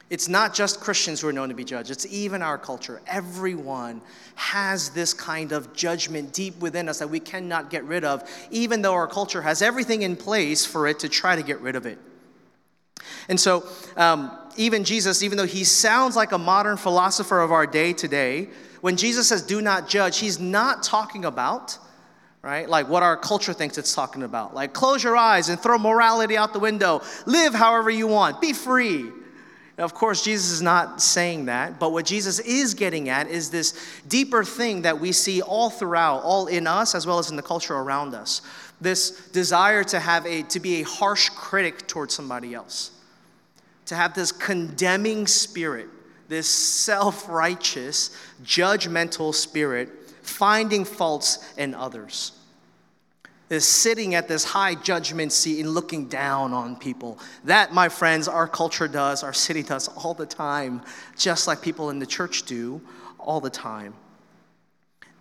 it's 0.09 0.29
not 0.29 0.55
just 0.55 0.81
Christians 0.81 1.21
who 1.21 1.29
are 1.29 1.33
known 1.33 1.49
to 1.49 1.55
be 1.55 1.65
judged, 1.65 1.91
it's 1.91 2.07
even 2.07 2.41
our 2.41 2.59
culture. 2.59 3.01
Everyone 3.07 4.01
has 4.37 4.91
this 4.91 5.13
kind 5.13 5.53
of 5.53 5.73
judgment 5.75 6.33
deep 6.33 6.59
within 6.61 6.89
us 6.89 7.01
that 7.01 7.11
we 7.11 7.19
cannot 7.19 7.71
get 7.71 7.83
rid 7.85 8.05
of, 8.05 8.29
even 8.51 8.83
though 8.83 8.95
our 8.95 9.09
culture 9.09 9.43
has 9.43 9.63
everything 9.63 10.03
in 10.03 10.15
place 10.15 10.65
for 10.65 10.87
it 10.87 11.01
to 11.01 11.09
try 11.09 11.35
to 11.35 11.43
get 11.43 11.61
rid 11.61 11.75
of 11.75 11.87
it. 11.87 11.99
And 13.29 13.39
so, 13.39 13.67
um, 13.97 14.31
even 14.57 14.85
Jesus, 14.85 15.23
even 15.23 15.37
though 15.37 15.47
he 15.47 15.65
sounds 15.65 16.17
like 16.17 16.33
a 16.33 16.39
modern 16.39 16.77
philosopher 16.77 17.41
of 17.41 17.51
our 17.51 17.67
day 17.67 17.93
today, 17.93 18.49
when 18.81 18.97
Jesus 18.97 19.29
says, 19.29 19.43
do 19.43 19.61
not 19.61 19.89
judge, 19.89 20.19
he's 20.19 20.39
not 20.39 20.83
talking 20.83 21.25
about, 21.25 21.77
right, 22.43 22.69
like 22.69 22.89
what 22.89 23.03
our 23.03 23.17
culture 23.17 23.53
thinks 23.53 23.77
it's 23.77 23.95
talking 23.95 24.23
about. 24.23 24.55
Like, 24.55 24.73
close 24.73 25.03
your 25.03 25.17
eyes 25.17 25.49
and 25.49 25.59
throw 25.59 25.79
morality 25.79 26.37
out 26.37 26.53
the 26.53 26.61
window, 26.61 27.03
live 27.27 27.55
however 27.55 27.91
you 27.91 28.07
want, 28.07 28.41
be 28.41 28.53
free. 28.53 29.11
Of 29.79 29.93
course, 29.93 30.23
Jesus 30.23 30.51
is 30.51 30.63
not 30.63 31.03
saying 31.03 31.47
that, 31.47 31.79
but 31.79 31.93
what 31.93 32.07
Jesus 32.07 32.39
is 32.39 32.75
getting 32.75 33.09
at 33.09 33.29
is 33.29 33.51
this 33.51 33.79
deeper 34.09 34.43
thing 34.43 34.83
that 34.83 34.99
we 34.99 35.13
see 35.13 35.43
all 35.43 35.69
throughout, 35.69 36.23
all 36.23 36.47
in 36.47 36.67
us 36.67 36.95
as 36.95 37.07
well 37.07 37.19
as 37.19 37.31
in 37.31 37.37
the 37.37 37.43
culture 37.43 37.75
around 37.75 38.15
us. 38.15 38.41
This 38.81 39.29
desire 39.29 39.85
to 39.85 40.01
have 40.01 40.27
a 40.27 40.43
to 40.45 40.61
be 40.61 40.81
a 40.81 40.83
harsh 40.85 41.29
critic 41.31 41.87
towards 41.87 42.15
somebody 42.15 42.55
else 42.55 42.93
to 43.87 43.95
have 43.95 44.15
this 44.15 44.33
condemning 44.33 45.27
spirit, 45.27 45.89
this 46.29 46.49
self 46.49 47.29
righteous, 47.29 48.11
judgmental 48.45 49.35
spirit, 49.35 49.89
finding 50.23 50.85
faults 50.85 51.55
in 51.57 51.75
others. 51.75 52.33
This 53.49 53.67
sitting 53.67 54.15
at 54.15 54.27
this 54.27 54.45
high 54.45 54.75
judgment 54.75 55.33
seat 55.33 55.61
and 55.61 55.71
looking 55.71 56.09
down 56.09 56.53
on 56.53 56.77
people. 56.77 57.19
That, 57.45 57.73
my 57.73 57.89
friends, 57.89 58.27
our 58.27 58.49
culture 58.49 58.89
does, 58.89 59.23
our 59.23 59.33
city 59.33 59.63
does 59.63 59.89
all 59.89 60.15
the 60.15 60.27
time, 60.27 60.83
just 61.17 61.47
like 61.47 61.63
people 61.63 61.91
in 61.91 61.99
the 61.99 62.07
church 62.07 62.43
do 62.43 62.81
all 63.19 63.41
the 63.41 63.51
time. 63.51 63.95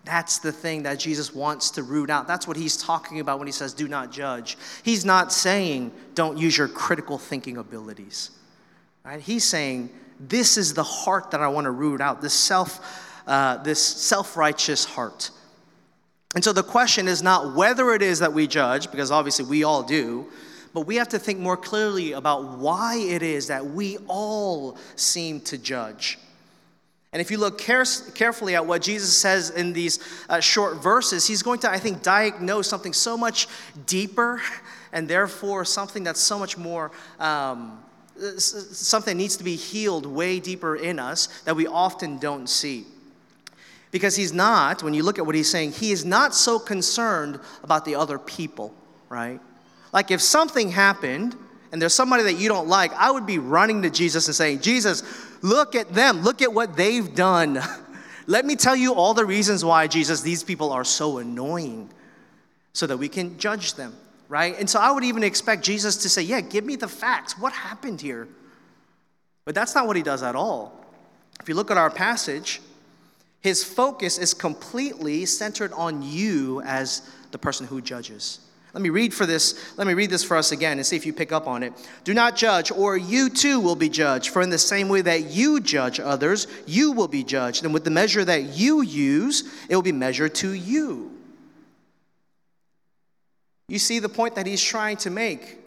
That's 0.04 0.38
the 0.38 0.52
thing 0.52 0.84
that 0.84 1.00
Jesus 1.00 1.34
wants 1.34 1.70
to 1.72 1.82
root 1.82 2.10
out. 2.10 2.28
That's 2.28 2.46
what 2.46 2.56
he's 2.56 2.76
talking 2.76 3.18
about 3.18 3.38
when 3.38 3.48
he 3.48 3.52
says, 3.52 3.74
do 3.74 3.88
not 3.88 4.12
judge. 4.12 4.56
He's 4.84 5.04
not 5.04 5.32
saying, 5.32 5.92
don't 6.14 6.38
use 6.38 6.56
your 6.56 6.68
critical 6.68 7.18
thinking 7.18 7.56
abilities. 7.56 8.30
Right? 9.04 9.20
He's 9.20 9.44
saying, 9.44 9.90
This 10.18 10.56
is 10.56 10.74
the 10.74 10.82
heart 10.82 11.30
that 11.30 11.40
I 11.40 11.48
want 11.48 11.66
to 11.66 11.70
root 11.70 12.00
out, 12.00 12.20
this 12.20 12.34
self, 12.34 12.80
uh, 13.26 13.58
this 13.58 13.80
self-righteous 13.80 14.84
heart. 14.84 15.30
And 16.36 16.44
so 16.44 16.52
the 16.52 16.62
question 16.62 17.08
is 17.08 17.22
not 17.22 17.54
whether 17.54 17.92
it 17.92 18.02
is 18.02 18.18
that 18.18 18.30
we 18.30 18.46
judge, 18.46 18.90
because 18.90 19.10
obviously 19.10 19.46
we 19.46 19.64
all 19.64 19.82
do, 19.82 20.26
but 20.74 20.82
we 20.82 20.96
have 20.96 21.08
to 21.08 21.18
think 21.18 21.38
more 21.38 21.56
clearly 21.56 22.12
about 22.12 22.58
why 22.58 22.96
it 22.96 23.22
is 23.22 23.46
that 23.46 23.64
we 23.64 23.96
all 24.06 24.76
seem 24.96 25.40
to 25.40 25.56
judge. 25.56 26.18
And 27.14 27.22
if 27.22 27.30
you 27.30 27.38
look 27.38 27.56
care- 27.56 27.86
carefully 28.14 28.54
at 28.54 28.66
what 28.66 28.82
Jesus 28.82 29.16
says 29.16 29.48
in 29.48 29.72
these 29.72 29.98
uh, 30.28 30.40
short 30.40 30.82
verses, 30.82 31.26
he's 31.26 31.42
going 31.42 31.60
to, 31.60 31.70
I 31.70 31.78
think, 31.78 32.02
diagnose 32.02 32.68
something 32.68 32.92
so 32.92 33.16
much 33.16 33.48
deeper 33.86 34.42
and 34.92 35.08
therefore 35.08 35.64
something 35.64 36.04
that's 36.04 36.20
so 36.20 36.38
much 36.38 36.58
more 36.58 36.90
um, 37.18 37.82
something 38.36 39.16
needs 39.16 39.38
to 39.38 39.44
be 39.44 39.56
healed 39.56 40.04
way 40.04 40.38
deeper 40.40 40.76
in 40.76 40.98
us 40.98 41.28
that 41.44 41.56
we 41.56 41.66
often 41.66 42.18
don't 42.18 42.46
see. 42.46 42.84
Because 43.90 44.16
he's 44.16 44.32
not, 44.32 44.82
when 44.82 44.94
you 44.94 45.02
look 45.02 45.18
at 45.18 45.26
what 45.26 45.34
he's 45.34 45.50
saying, 45.50 45.72
he 45.72 45.92
is 45.92 46.04
not 46.04 46.34
so 46.34 46.58
concerned 46.58 47.40
about 47.62 47.84
the 47.84 47.94
other 47.94 48.18
people, 48.18 48.74
right? 49.08 49.40
Like 49.92 50.10
if 50.10 50.20
something 50.20 50.70
happened 50.70 51.36
and 51.72 51.80
there's 51.80 51.94
somebody 51.94 52.24
that 52.24 52.34
you 52.34 52.48
don't 52.48 52.68
like, 52.68 52.92
I 52.94 53.10
would 53.10 53.26
be 53.26 53.38
running 53.38 53.82
to 53.82 53.90
Jesus 53.90 54.26
and 54.26 54.34
saying, 54.34 54.60
Jesus, 54.60 55.02
look 55.42 55.74
at 55.74 55.94
them, 55.94 56.22
look 56.22 56.42
at 56.42 56.52
what 56.52 56.76
they've 56.76 57.14
done. 57.14 57.60
Let 58.26 58.44
me 58.44 58.56
tell 58.56 58.74
you 58.74 58.94
all 58.94 59.14
the 59.14 59.24
reasons 59.24 59.64
why, 59.64 59.86
Jesus, 59.86 60.20
these 60.20 60.42
people 60.42 60.72
are 60.72 60.84
so 60.84 61.18
annoying 61.18 61.88
so 62.72 62.86
that 62.86 62.96
we 62.96 63.08
can 63.08 63.38
judge 63.38 63.74
them 63.74 63.96
right? 64.28 64.58
And 64.58 64.68
so 64.68 64.80
I 64.80 64.90
would 64.90 65.04
even 65.04 65.22
expect 65.22 65.62
Jesus 65.62 65.96
to 65.98 66.08
say, 66.08 66.22
Yeah, 66.22 66.40
give 66.40 66.64
me 66.64 66.76
the 66.76 66.88
facts. 66.88 67.38
What 67.38 67.52
happened 67.52 68.00
here? 68.00 68.28
But 69.44 69.54
that's 69.54 69.74
not 69.74 69.86
what 69.86 69.96
he 69.96 70.02
does 70.02 70.22
at 70.22 70.34
all. 70.34 70.84
If 71.40 71.48
you 71.48 71.54
look 71.54 71.70
at 71.70 71.76
our 71.76 71.90
passage, 71.90 72.60
his 73.40 73.62
focus 73.62 74.18
is 74.18 74.34
completely 74.34 75.26
centered 75.26 75.72
on 75.72 76.02
you 76.02 76.62
as 76.62 77.02
the 77.30 77.38
person 77.38 77.66
who 77.66 77.80
judges. 77.80 78.40
Let 78.76 78.82
me 78.82 78.90
read 78.90 79.14
for 79.14 79.24
this. 79.24 79.76
Let 79.78 79.86
me 79.86 79.94
read 79.94 80.10
this 80.10 80.22
for 80.22 80.36
us 80.36 80.52
again 80.52 80.76
and 80.76 80.86
see 80.86 80.96
if 80.96 81.06
you 81.06 81.14
pick 81.14 81.32
up 81.32 81.46
on 81.46 81.62
it. 81.62 81.72
Do 82.04 82.12
not 82.12 82.36
judge, 82.36 82.70
or 82.70 82.94
you 82.96 83.30
too 83.30 83.58
will 83.58 83.74
be 83.74 83.88
judged. 83.88 84.30
For 84.30 84.42
in 84.42 84.50
the 84.50 84.58
same 84.58 84.90
way 84.90 85.00
that 85.00 85.30
you 85.30 85.60
judge 85.60 85.98
others, 85.98 86.46
you 86.66 86.92
will 86.92 87.08
be 87.08 87.24
judged. 87.24 87.64
And 87.64 87.72
with 87.72 87.84
the 87.84 87.90
measure 87.90 88.22
that 88.22 88.54
you 88.54 88.82
use, 88.82 89.50
it 89.70 89.74
will 89.74 89.82
be 89.82 89.92
measured 89.92 90.34
to 90.36 90.52
you. 90.52 91.10
You 93.68 93.78
see 93.78 93.98
the 93.98 94.10
point 94.10 94.34
that 94.34 94.46
he's 94.46 94.62
trying 94.62 94.98
to 94.98 95.10
make. 95.10 95.58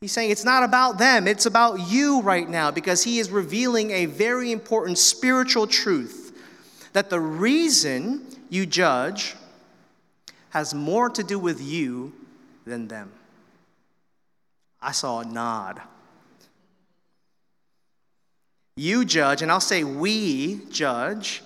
He's 0.00 0.12
saying 0.12 0.30
it's 0.30 0.44
not 0.44 0.64
about 0.64 0.98
them, 0.98 1.26
it's 1.26 1.46
about 1.46 1.88
you 1.88 2.20
right 2.22 2.48
now 2.48 2.70
because 2.70 3.02
he 3.02 3.18
is 3.18 3.30
revealing 3.30 3.90
a 3.90 4.06
very 4.06 4.52
important 4.52 4.98
spiritual 4.98 5.66
truth 5.66 6.27
that 6.98 7.10
the 7.10 7.20
reason 7.20 8.26
you 8.50 8.66
judge 8.66 9.36
has 10.50 10.74
more 10.74 11.08
to 11.08 11.22
do 11.22 11.38
with 11.38 11.62
you 11.62 12.12
than 12.66 12.88
them. 12.88 13.12
I 14.82 14.90
saw 14.90 15.20
a 15.20 15.24
nod. 15.24 15.80
You 18.74 19.04
judge, 19.04 19.42
and 19.42 19.52
I'll 19.52 19.60
say 19.60 19.84
we 19.84 20.60
judge 20.72 21.40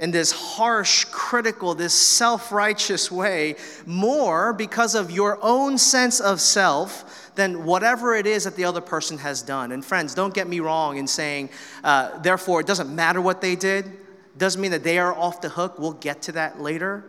in 0.00 0.10
this 0.10 0.32
harsh, 0.32 1.04
critical, 1.10 1.74
this 1.74 1.92
self 1.92 2.50
righteous 2.50 3.12
way 3.12 3.56
more 3.84 4.54
because 4.54 4.94
of 4.94 5.10
your 5.10 5.38
own 5.42 5.76
sense 5.76 6.18
of 6.18 6.40
self 6.40 7.30
than 7.34 7.66
whatever 7.66 8.14
it 8.14 8.26
is 8.26 8.44
that 8.44 8.56
the 8.56 8.64
other 8.64 8.80
person 8.80 9.18
has 9.18 9.42
done. 9.42 9.72
And 9.72 9.84
friends, 9.84 10.14
don't 10.14 10.32
get 10.32 10.48
me 10.48 10.60
wrong 10.60 10.96
in 10.96 11.06
saying, 11.06 11.50
uh, 11.84 12.18
therefore, 12.20 12.62
it 12.62 12.66
doesn't 12.66 12.88
matter 12.88 13.20
what 13.20 13.42
they 13.42 13.54
did, 13.54 14.07
doesn't 14.38 14.60
mean 14.60 14.70
that 14.70 14.84
they 14.84 14.98
are 14.98 15.14
off 15.14 15.40
the 15.40 15.48
hook. 15.48 15.78
We'll 15.78 15.92
get 15.92 16.22
to 16.22 16.32
that 16.32 16.60
later. 16.60 17.04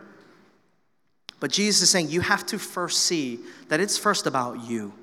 But 1.39 1.51
Jesus 1.51 1.83
is 1.83 1.89
saying 1.89 2.09
you 2.09 2.21
have 2.21 2.45
to 2.47 2.59
first 2.59 3.03
see 3.03 3.39
that 3.69 3.79
it's 3.79 3.97
first 3.97 4.27
about 4.27 4.63
you. 4.63 4.93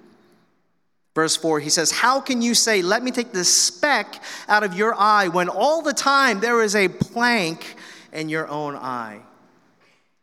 Verse 1.15 1.35
4, 1.35 1.61
he 1.61 1.71
says, 1.71 1.91
How 1.91 2.21
can 2.21 2.43
you 2.43 2.55
say, 2.55 2.83
Let 2.83 3.03
me 3.03 3.11
take 3.11 3.33
the 3.33 3.45
speck 3.45 4.23
out 4.49 4.63
of 4.63 4.75
your 4.75 4.95
eye, 4.95 5.29
when 5.29 5.49
all 5.49 5.81
the 5.81 5.95
time 5.95 6.41
there 6.41 6.63
is 6.63 6.77
a 6.77 6.89
plank 6.89 7.77
in 8.13 8.29
your 8.29 8.47
own 8.49 8.77
eye? 8.77 9.21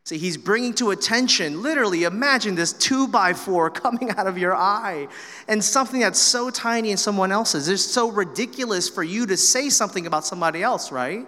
See, 0.05 0.17
he's 0.17 0.35
bringing 0.35 0.73
to 0.75 0.91
attention, 0.91 1.63
literally, 1.63 2.03
imagine 2.03 2.55
this 2.55 2.73
two 2.73 3.07
by 3.07 3.33
four 3.33 3.69
coming 3.71 4.11
out 4.11 4.27
of 4.27 4.37
your 4.37 4.53
eye 4.53 5.07
and 5.47 5.63
something 5.63 6.01
that's 6.01 6.19
so 6.19 6.49
tiny 6.49 6.91
in 6.91 6.97
someone 6.97 7.31
else's. 7.31 7.69
It's 7.69 7.83
so 7.83 8.11
ridiculous 8.11 8.89
for 8.89 9.01
you 9.01 9.25
to 9.25 9.37
say 9.37 9.69
something 9.69 10.05
about 10.05 10.25
somebody 10.25 10.61
else, 10.61 10.91
right? 10.91 11.25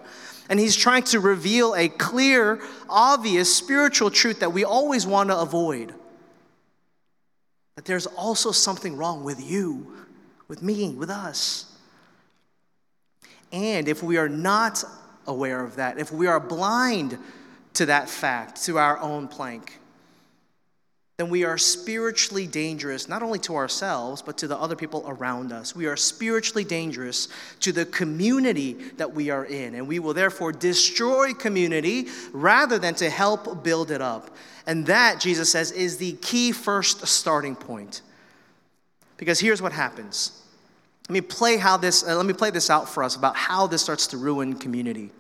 And 0.49 0.59
he's 0.59 0.75
trying 0.75 1.03
to 1.03 1.19
reveal 1.19 1.73
a 1.75 1.89
clear, 1.89 2.61
obvious 2.89 3.53
spiritual 3.55 4.11
truth 4.11 4.41
that 4.41 4.53
we 4.53 4.63
always 4.63 5.07
want 5.07 5.29
to 5.29 5.37
avoid 5.39 5.93
that 7.75 7.85
there's 7.85 8.07
also 8.07 8.51
something 8.51 8.95
wrong 8.95 9.23
with 9.23 9.41
you, 9.43 9.93
with 10.47 10.61
me, 10.61 10.93
with 10.95 11.09
us. 11.09 11.65
And 13.51 13.87
if 13.87 14.01
we 14.01 14.17
are 14.17 14.29
not 14.29 14.83
aware 15.27 15.63
of 15.63 15.75
that, 15.75 15.99
if 15.99 16.11
we 16.11 16.27
are 16.27 16.39
blind 16.39 17.17
to 17.73 17.85
that 17.87 18.09
fact, 18.09 18.63
to 18.63 18.77
our 18.77 18.97
own 18.99 19.27
plank, 19.27 19.79
then 21.17 21.29
we 21.29 21.45
are 21.45 21.57
spiritually 21.57 22.45
dangerous, 22.45 23.07
not 23.07 23.23
only 23.23 23.39
to 23.39 23.55
ourselves, 23.55 24.21
but 24.21 24.37
to 24.39 24.47
the 24.47 24.57
other 24.57 24.75
people 24.75 25.05
around 25.07 25.53
us. 25.53 25.73
We 25.73 25.85
are 25.85 25.95
spiritually 25.95 26.65
dangerous 26.65 27.29
to 27.61 27.71
the 27.71 27.85
community 27.85 28.73
that 28.97 29.13
we 29.13 29.29
are 29.29 29.45
in, 29.45 29.75
and 29.75 29.87
we 29.87 29.99
will 29.99 30.13
therefore 30.13 30.51
destroy 30.51 31.33
community 31.33 32.07
rather 32.33 32.77
than 32.77 32.95
to 32.95 33.09
help 33.09 33.63
build 33.63 33.91
it 33.91 34.01
up. 34.01 34.35
And 34.67 34.85
that, 34.87 35.21
Jesus 35.21 35.49
says, 35.49 35.71
is 35.71 35.97
the 35.97 36.13
key 36.13 36.51
first 36.51 37.07
starting 37.07 37.55
point. 37.55 38.01
Because 39.15 39.39
here's 39.39 39.61
what 39.61 39.71
happens. 39.71 40.41
Let 41.07 41.13
me 41.13 41.21
play 41.21 41.55
how 41.55 41.77
this 41.77 42.05
uh, 42.05 42.17
let 42.17 42.25
me 42.25 42.33
play 42.33 42.49
this 42.49 42.69
out 42.69 42.89
for 42.89 43.03
us 43.03 43.15
about 43.15 43.35
how 43.35 43.67
this 43.67 43.81
starts 43.81 44.07
to 44.07 44.17
ruin 44.17 44.55
community. 44.55 45.11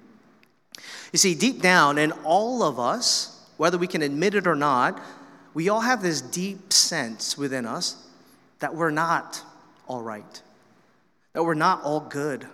You 1.13 1.19
see, 1.19 1.35
deep 1.35 1.61
down 1.61 1.97
in 1.97 2.11
all 2.23 2.63
of 2.63 2.79
us, 2.79 3.39
whether 3.57 3.77
we 3.77 3.87
can 3.87 4.01
admit 4.01 4.35
it 4.35 4.47
or 4.47 4.55
not, 4.55 4.99
we 5.55 5.69
all 5.69 5.79
have 5.79 6.03
this 6.03 6.21
deep 6.21 6.71
sense 6.71 7.37
within 7.37 7.65
us 7.65 7.95
that 8.59 8.75
we're 8.75 8.91
not 8.91 9.41
all 9.87 10.01
right, 10.01 10.41
that 11.33 11.43
we're 11.43 11.53
not 11.53 11.81
all 11.81 12.01
good, 12.01 12.45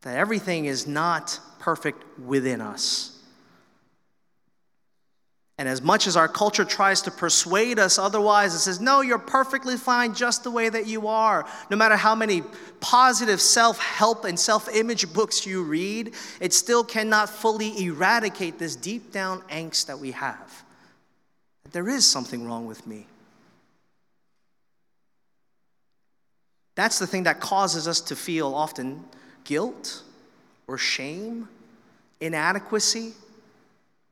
that 0.00 0.16
everything 0.16 0.64
is 0.64 0.86
not 0.86 1.38
perfect 1.60 2.02
within 2.18 2.60
us. 2.60 3.12
And 5.58 5.68
as 5.68 5.82
much 5.82 6.06
as 6.06 6.16
our 6.16 6.28
culture 6.28 6.64
tries 6.64 7.02
to 7.02 7.10
persuade 7.10 7.78
us 7.78 7.98
otherwise, 7.98 8.54
it 8.54 8.58
says, 8.58 8.80
no, 8.80 9.00
you're 9.00 9.18
perfectly 9.18 9.76
fine 9.76 10.14
just 10.14 10.44
the 10.44 10.50
way 10.50 10.68
that 10.68 10.86
you 10.86 11.08
are. 11.08 11.46
No 11.70 11.76
matter 11.76 11.96
how 11.96 12.14
many 12.14 12.42
positive 12.80 13.40
self 13.40 13.78
help 13.78 14.24
and 14.24 14.38
self 14.38 14.74
image 14.74 15.12
books 15.12 15.46
you 15.46 15.62
read, 15.62 16.14
it 16.40 16.52
still 16.54 16.84
cannot 16.84 17.28
fully 17.28 17.84
eradicate 17.84 18.58
this 18.58 18.76
deep 18.76 19.12
down 19.12 19.40
angst 19.42 19.86
that 19.86 19.98
we 19.98 20.12
have 20.12 20.65
there 21.72 21.88
is 21.88 22.08
something 22.08 22.46
wrong 22.46 22.66
with 22.66 22.86
me. 22.86 23.06
That's 26.74 26.98
the 26.98 27.06
thing 27.06 27.24
that 27.24 27.40
causes 27.40 27.88
us 27.88 28.00
to 28.02 28.16
feel 28.16 28.54
often 28.54 29.02
guilt 29.44 30.02
or 30.68 30.76
shame, 30.78 31.48
inadequacy, 32.20 33.14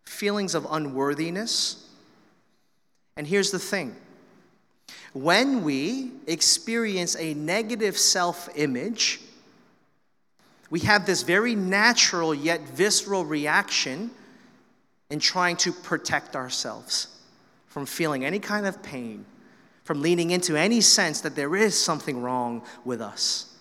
feelings 0.05 0.55
of 0.55 0.67
unworthiness. 0.71 1.87
And 3.17 3.27
here's 3.27 3.51
the 3.51 3.59
thing 3.59 3.95
when 5.13 5.63
we 5.63 6.11
experience 6.27 7.17
a 7.17 7.35
negative 7.35 7.99
self 7.99 8.49
image, 8.57 9.21
we 10.71 10.81
have 10.81 11.05
this 11.05 11.23
very 11.23 11.55
natural 11.55 12.35
yet 12.35 12.63
visceral 12.63 13.25
reaction 13.25 14.11
in 15.11 15.21
trying 15.21 15.57
to 15.59 15.71
protect 15.71 16.35
ourselves 16.35 17.14
from 17.75 17.87
feeling 17.87 18.25
any 18.25 18.39
kind 18.39 18.67
of 18.67 18.81
pain, 18.85 19.27
from 19.83 20.01
leaning 20.01 20.31
into 20.31 20.55
any 20.55 20.81
sense 20.81 21.23
that 21.23 21.35
there 21.35 21.57
is 21.57 21.77
something 21.77 22.23
wrong 22.23 22.63
with 22.85 23.01
us. 23.01 23.53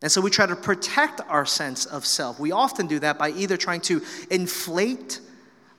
And 0.00 0.12
so 0.12 0.20
we 0.20 0.30
try 0.30 0.46
to 0.46 0.54
protect 0.54 1.20
our 1.22 1.44
sense 1.44 1.84
of 1.84 2.06
self. 2.06 2.38
We 2.38 2.52
often 2.52 2.86
do 2.86 3.00
that 3.00 3.18
by 3.18 3.30
either 3.30 3.56
trying 3.56 3.80
to 3.80 4.00
inflate 4.30 5.18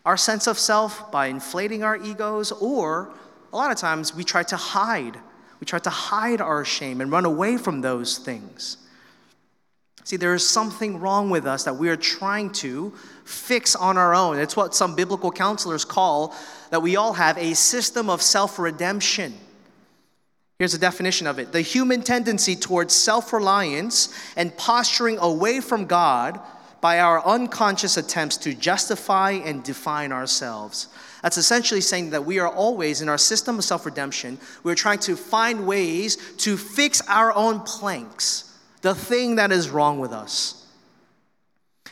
our 0.06 0.18
sense 0.18 0.46
of 0.46 0.60
self, 0.60 1.10
by 1.10 1.28
inflating 1.28 1.84
our 1.84 1.96
egos, 1.96 2.52
or 2.52 3.14
a 3.54 3.56
lot 3.56 3.72
of 3.72 3.78
times 3.78 4.14
we 4.14 4.26
try 4.26 4.44
to 4.44 4.58
hide. 4.58 5.18
We 5.62 5.66
try 5.66 5.80
to 5.80 5.90
hide 5.90 6.42
our 6.42 6.66
shame 6.66 7.00
and 7.00 7.10
run 7.10 7.24
away 7.24 7.56
from 7.56 7.80
those 7.80 8.18
things. 8.18 8.76
See, 10.06 10.18
there 10.18 10.34
is 10.34 10.48
something 10.48 11.00
wrong 11.00 11.30
with 11.30 11.46
us 11.48 11.64
that 11.64 11.78
we 11.78 11.90
are 11.90 11.96
trying 11.96 12.52
to 12.54 12.94
fix 13.24 13.76
on 13.76 13.98
our 13.98 14.14
own. 14.14 14.38
It's 14.38 14.56
what 14.56 14.76
some 14.76 14.96
biblical 14.96 15.32
counselors 15.32 15.86
call 15.86 16.36
that 16.72 16.82
we 16.82 16.98
all 16.98 17.14
have 17.14 17.38
a 17.38 17.54
system 17.54 18.10
of 18.10 18.22
self 18.22 18.60
redemption. 18.60 19.34
Here's 20.60 20.74
a 20.74 20.80
definition 20.80 21.26
of 21.28 21.40
it 21.40 21.52
the 21.52 21.62
human 21.62 22.02
tendency 22.02 22.56
towards 22.56 22.94
self 22.94 23.32
reliance 23.32 24.14
and 24.36 24.56
posturing 24.58 25.18
away 25.20 25.62
from 25.62 25.86
God 25.86 26.40
by 26.82 27.00
our 27.00 27.26
unconscious 27.26 27.96
attempts 27.96 28.36
to 28.38 28.54
justify 28.54 29.32
and 29.32 29.64
define 29.64 30.12
ourselves. 30.12 30.90
That's 31.22 31.38
essentially 31.38 31.80
saying 31.80 32.10
that 32.10 32.26
we 32.26 32.40
are 32.40 32.50
always, 32.50 33.02
in 33.02 33.08
our 33.08 33.18
system 33.18 33.58
of 33.58 33.64
self 33.64 33.86
redemption, 33.86 34.38
we're 34.64 34.76
trying 34.76 35.00
to 35.00 35.16
find 35.16 35.66
ways 35.66 36.18
to 36.40 36.58
fix 36.58 37.02
our 37.08 37.34
own 37.34 37.62
planks 37.62 38.53
the 38.84 38.94
thing 38.94 39.38
that 39.38 39.52
is 39.52 39.70
wrong 39.70 39.98
with 40.00 40.12
us. 40.12 40.68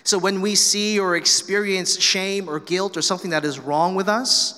So 0.03 0.17
when 0.17 0.41
we 0.41 0.55
see 0.55 0.99
or 0.99 1.15
experience 1.15 1.99
shame 1.99 2.49
or 2.49 2.59
guilt 2.59 2.97
or 2.97 3.01
something 3.01 3.31
that 3.31 3.45
is 3.45 3.59
wrong 3.59 3.95
with 3.95 4.09
us, 4.09 4.57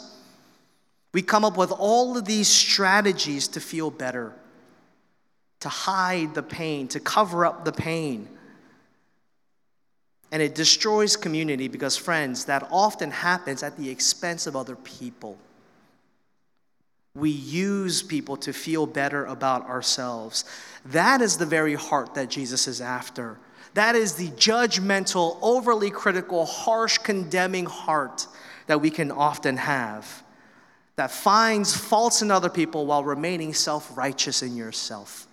we 1.14 1.22
come 1.22 1.46
up 1.46 1.58
with 1.58 1.72
all 1.72 2.18
of 2.18 2.26
these 2.26 2.48
strategies 2.48 3.48
to 3.50 3.60
feel 3.60 3.92
better, 3.92 4.34
to 5.60 5.70
hide 5.70 6.34
the 6.34 6.42
pain, 6.42 6.88
to 6.90 7.00
cover 7.00 7.46
up 7.46 7.66
the 7.66 7.72
pain. 7.72 8.28
And 10.32 10.42
it 10.42 10.56
destroys 10.56 11.16
community 11.16 11.68
because, 11.68 11.96
friends, 11.96 12.46
that 12.46 12.68
often 12.72 13.12
happens 13.12 13.62
at 13.62 13.78
the 13.78 13.92
expense 13.92 14.48
of 14.48 14.56
other 14.56 14.76
people. 14.76 15.38
We 17.16 17.30
use 17.30 18.02
people 18.02 18.38
to 18.38 18.54
feel 18.54 18.88
better 18.88 19.26
about 19.26 19.68
ourselves. 19.68 20.46
That 20.86 21.22
is 21.22 21.38
the 21.38 21.46
very 21.46 21.76
heart 21.76 22.16
that 22.16 22.30
Jesus 22.30 22.68
is 22.68 22.82
after. 22.82 23.38
That 23.76 23.96
is 23.96 24.16
the 24.16 24.30
judgmental, 24.30 25.38
overly 25.42 25.92
critical, 25.92 26.46
harsh, 26.46 26.98
condemning 27.00 27.66
heart 27.66 28.28
that 28.68 28.82
we 28.82 28.90
can 28.90 29.12
often 29.12 29.58
have 29.58 30.24
that 30.96 31.12
finds 31.12 31.76
faults 31.76 32.22
in 32.22 32.30
other 32.30 32.50
people 32.50 32.86
while 32.86 33.04
remaining 33.04 33.54
self 33.54 33.96
righteous 33.98 34.44
in 34.44 34.56
yourself. 34.56 35.28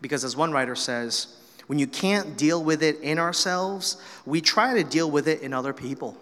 Because, 0.00 0.24
as 0.24 0.36
one 0.36 0.52
writer 0.52 0.74
says, 0.74 1.36
when 1.66 1.78
you 1.78 1.86
can't 1.86 2.36
deal 2.36 2.62
with 2.62 2.82
it 2.82 3.00
in 3.00 3.18
ourselves, 3.18 3.96
we 4.26 4.40
try 4.40 4.74
to 4.74 4.84
deal 4.84 5.10
with 5.10 5.28
it 5.28 5.40
in 5.42 5.52
other 5.52 5.72
people. 5.72 6.16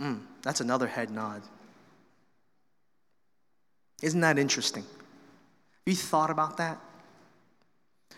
Mm, 0.00 0.20
that's 0.42 0.60
another 0.60 0.86
head 0.86 1.10
nod. 1.10 1.42
Isn't 4.02 4.20
that 4.20 4.38
interesting? 4.38 4.82
Have 4.82 5.86
you 5.86 5.94
thought 5.94 6.30
about 6.30 6.58
that? 6.58 6.78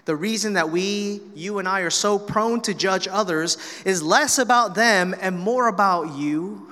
The 0.05 0.17
reason 0.17 0.55
that 0.55 0.71
we, 0.71 1.21
you 1.35 1.59
and 1.59 1.69
I, 1.69 1.81
are 1.81 1.91
so 1.91 2.19
prone 2.19 2.63
to 2.63 2.75
judge 2.75 3.07
others 3.07 3.59
is 3.85 4.03
less 4.03 4.39
about 4.39 4.75
them 4.75 5.15
and 5.21 5.39
more 5.39 5.69
about 5.69 6.17
you. 6.17 6.69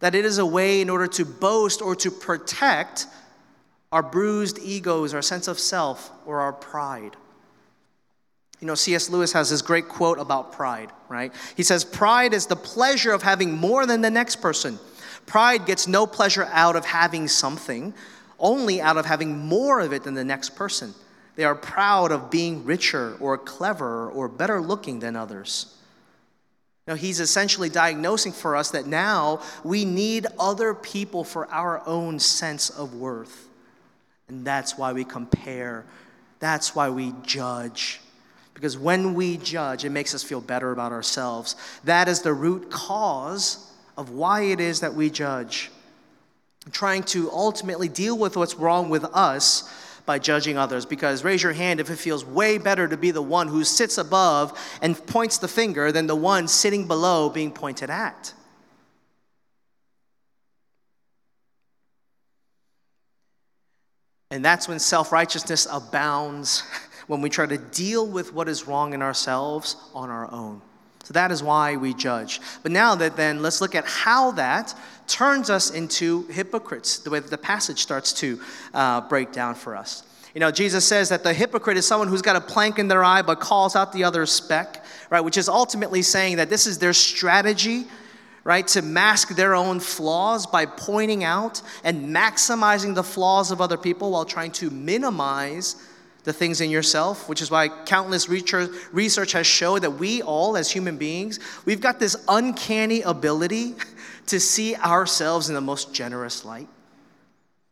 That 0.00 0.14
it 0.14 0.24
is 0.24 0.38
a 0.38 0.46
way 0.46 0.80
in 0.80 0.90
order 0.90 1.06
to 1.06 1.24
boast 1.24 1.82
or 1.82 1.96
to 1.96 2.10
protect 2.10 3.06
our 3.92 4.02
bruised 4.02 4.58
egos, 4.58 5.14
our 5.14 5.22
sense 5.22 5.48
of 5.48 5.58
self, 5.58 6.10
or 6.26 6.40
our 6.40 6.52
pride. 6.52 7.16
You 8.60 8.66
know, 8.66 8.74
C.S. 8.74 9.08
Lewis 9.08 9.32
has 9.32 9.50
this 9.50 9.62
great 9.62 9.88
quote 9.88 10.18
about 10.18 10.52
pride, 10.52 10.90
right? 11.08 11.32
He 11.56 11.62
says, 11.62 11.84
Pride 11.84 12.34
is 12.34 12.46
the 12.46 12.56
pleasure 12.56 13.12
of 13.12 13.22
having 13.22 13.52
more 13.52 13.86
than 13.86 14.02
the 14.02 14.10
next 14.10 14.36
person. 14.36 14.78
Pride 15.26 15.64
gets 15.64 15.86
no 15.86 16.06
pleasure 16.06 16.48
out 16.52 16.76
of 16.76 16.84
having 16.84 17.26
something, 17.26 17.94
only 18.38 18.80
out 18.80 18.96
of 18.96 19.06
having 19.06 19.38
more 19.38 19.80
of 19.80 19.92
it 19.92 20.04
than 20.04 20.14
the 20.14 20.24
next 20.24 20.50
person. 20.56 20.94
They 21.36 21.44
are 21.44 21.54
proud 21.54 22.12
of 22.12 22.30
being 22.30 22.64
richer 22.64 23.16
or 23.18 23.38
cleverer 23.38 24.10
or 24.10 24.28
better 24.28 24.60
looking 24.60 24.98
than 24.98 25.16
others. 25.16 25.74
Now, 26.86 26.96
he's 26.96 27.20
essentially 27.20 27.68
diagnosing 27.68 28.32
for 28.32 28.56
us 28.56 28.72
that 28.72 28.86
now 28.86 29.40
we 29.62 29.84
need 29.84 30.26
other 30.38 30.74
people 30.74 31.24
for 31.24 31.48
our 31.50 31.86
own 31.86 32.18
sense 32.18 32.68
of 32.68 32.94
worth. 32.94 33.48
And 34.28 34.44
that's 34.44 34.76
why 34.76 34.92
we 34.92 35.04
compare, 35.04 35.84
that's 36.40 36.74
why 36.74 36.90
we 36.90 37.14
judge. 37.22 38.00
Because 38.60 38.76
when 38.76 39.14
we 39.14 39.38
judge, 39.38 39.86
it 39.86 39.90
makes 39.90 40.14
us 40.14 40.22
feel 40.22 40.42
better 40.42 40.70
about 40.70 40.92
ourselves. 40.92 41.56
That 41.84 42.08
is 42.08 42.20
the 42.20 42.34
root 42.34 42.70
cause 42.70 43.72
of 43.96 44.10
why 44.10 44.42
it 44.42 44.60
is 44.60 44.80
that 44.80 44.92
we 44.92 45.08
judge. 45.08 45.70
Trying 46.70 47.04
to 47.04 47.30
ultimately 47.32 47.88
deal 47.88 48.18
with 48.18 48.36
what's 48.36 48.56
wrong 48.56 48.90
with 48.90 49.06
us 49.14 49.66
by 50.04 50.18
judging 50.18 50.58
others. 50.58 50.84
Because 50.84 51.24
raise 51.24 51.42
your 51.42 51.54
hand 51.54 51.80
if 51.80 51.88
it 51.88 51.96
feels 51.96 52.22
way 52.22 52.58
better 52.58 52.86
to 52.86 52.98
be 52.98 53.10
the 53.12 53.22
one 53.22 53.48
who 53.48 53.64
sits 53.64 53.96
above 53.96 54.52
and 54.82 54.94
points 55.06 55.38
the 55.38 55.48
finger 55.48 55.90
than 55.90 56.06
the 56.06 56.14
one 56.14 56.46
sitting 56.46 56.86
below 56.86 57.30
being 57.30 57.52
pointed 57.52 57.88
at. 57.88 58.34
And 64.30 64.44
that's 64.44 64.68
when 64.68 64.78
self 64.78 65.12
righteousness 65.12 65.66
abounds 65.70 66.62
when 67.10 67.20
we 67.20 67.28
try 67.28 67.44
to 67.44 67.58
deal 67.58 68.06
with 68.06 68.32
what 68.32 68.48
is 68.48 68.68
wrong 68.68 68.94
in 68.94 69.02
ourselves 69.02 69.74
on 69.96 70.10
our 70.10 70.30
own. 70.30 70.62
So 71.02 71.12
that 71.14 71.32
is 71.32 71.42
why 71.42 71.74
we 71.74 71.92
judge. 71.92 72.40
But 72.62 72.70
now 72.70 72.94
that 72.94 73.16
then, 73.16 73.42
let's 73.42 73.60
look 73.60 73.74
at 73.74 73.84
how 73.84 74.30
that 74.32 74.72
turns 75.08 75.50
us 75.50 75.72
into 75.72 76.22
hypocrites, 76.28 77.00
the 77.00 77.10
way 77.10 77.18
that 77.18 77.28
the 77.28 77.36
passage 77.36 77.80
starts 77.80 78.12
to 78.20 78.38
uh, 78.72 79.00
break 79.00 79.32
down 79.32 79.56
for 79.56 79.74
us. 79.74 80.04
You 80.36 80.40
know, 80.40 80.52
Jesus 80.52 80.86
says 80.86 81.08
that 81.08 81.24
the 81.24 81.34
hypocrite 81.34 81.76
is 81.76 81.84
someone 81.84 82.06
who's 82.06 82.22
got 82.22 82.36
a 82.36 82.40
plank 82.40 82.78
in 82.78 82.86
their 82.86 83.02
eye 83.02 83.22
but 83.22 83.40
calls 83.40 83.74
out 83.74 83.92
the 83.92 84.04
other 84.04 84.24
speck, 84.24 84.84
right? 85.10 85.20
Which 85.20 85.36
is 85.36 85.48
ultimately 85.48 86.02
saying 86.02 86.36
that 86.36 86.48
this 86.48 86.68
is 86.68 86.78
their 86.78 86.92
strategy, 86.92 87.86
right, 88.44 88.68
to 88.68 88.82
mask 88.82 89.34
their 89.34 89.56
own 89.56 89.80
flaws 89.80 90.46
by 90.46 90.64
pointing 90.64 91.24
out 91.24 91.60
and 91.82 92.14
maximizing 92.14 92.94
the 92.94 93.02
flaws 93.02 93.50
of 93.50 93.60
other 93.60 93.76
people 93.76 94.12
while 94.12 94.24
trying 94.24 94.52
to 94.52 94.70
minimize 94.70 95.74
the 96.24 96.32
things 96.32 96.60
in 96.60 96.70
yourself, 96.70 97.28
which 97.28 97.40
is 97.40 97.50
why 97.50 97.68
countless 97.68 98.28
research 98.28 99.32
has 99.32 99.46
showed 99.46 99.82
that 99.82 99.92
we 99.92 100.22
all, 100.22 100.56
as 100.56 100.70
human 100.70 100.96
beings, 100.96 101.40
we've 101.64 101.80
got 101.80 101.98
this 101.98 102.16
uncanny 102.28 103.02
ability 103.02 103.74
to 104.26 104.38
see 104.38 104.76
ourselves 104.76 105.48
in 105.48 105.54
the 105.54 105.60
most 105.60 105.94
generous 105.94 106.44
light. 106.44 106.68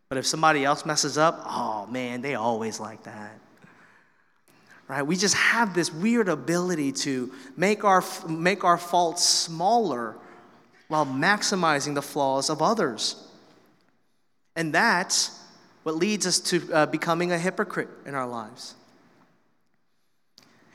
But 0.09 0.19
if 0.19 0.27
somebody 0.27 0.65
else 0.65 0.87
messes 0.87 1.19
up, 1.19 1.43
oh 1.45 1.87
man, 1.91 2.23
they 2.23 2.35
always 2.35 2.81
like 2.81 3.03
that. 3.03 3.39
Right? 4.89 5.03
We 5.03 5.17
just 5.17 5.35
have 5.35 5.75
this 5.75 5.93
weird 5.93 6.31
ability 6.31 6.93
to 6.93 7.31
make 7.57 7.85
our, 7.85 8.03
make 8.27 8.65
our 8.65 8.79
faults 8.79 9.23
smaller 9.23 10.17
while 10.89 11.05
maximizing 11.05 11.95
the 11.95 12.01
flaws 12.01 12.49
of 12.49 12.63
others. 12.63 13.23
And 14.57 14.73
that's 14.75 15.38
what 15.89 15.97
leads 15.97 16.27
us 16.27 16.39
to 16.39 16.71
uh, 16.71 16.85
becoming 16.85 17.33
a 17.33 17.39
hypocrite 17.39 17.89
in 18.05 18.15
our 18.15 18.29
lives. 18.29 18.75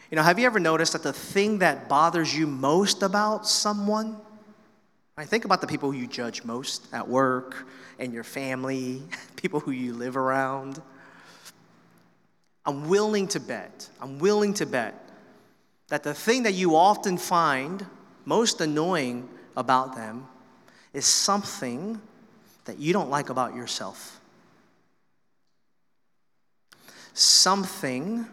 You 0.09 0.15
know, 0.15 0.23
have 0.23 0.39
you 0.39 0.47
ever 0.47 0.59
noticed 0.59 0.93
that 0.93 1.03
the 1.03 1.13
thing 1.13 1.59
that 1.59 1.87
bothers 1.87 2.35
you 2.35 2.47
most 2.47 3.03
about 3.03 3.45
someone? 3.45 4.17
I 5.15 5.25
think 5.25 5.45
about 5.45 5.61
the 5.61 5.67
people 5.67 5.91
who 5.91 5.99
you 5.99 6.07
judge 6.07 6.43
most 6.43 6.91
at 6.91 7.07
work 7.07 7.67
and 7.99 8.11
your 8.11 8.23
family, 8.23 9.03
people 9.35 9.59
who 9.59 9.69
you 9.69 9.93
live 9.93 10.17
around. 10.17 10.81
I'm 12.65 12.89
willing 12.89 13.27
to 13.27 13.39
bet, 13.39 13.87
I'm 14.01 14.17
willing 14.17 14.55
to 14.55 14.65
bet 14.65 14.95
that 15.89 16.01
the 16.01 16.15
thing 16.15 16.41
that 16.41 16.53
you 16.53 16.75
often 16.75 17.19
find 17.19 17.85
most 18.25 18.61
annoying 18.61 19.29
about 19.55 19.95
them 19.95 20.25
is 20.91 21.05
something 21.05 22.01
that 22.65 22.79
you 22.79 22.93
don't 22.93 23.11
like 23.11 23.29
about 23.29 23.55
yourself. 23.55 24.12
Something 27.13 28.25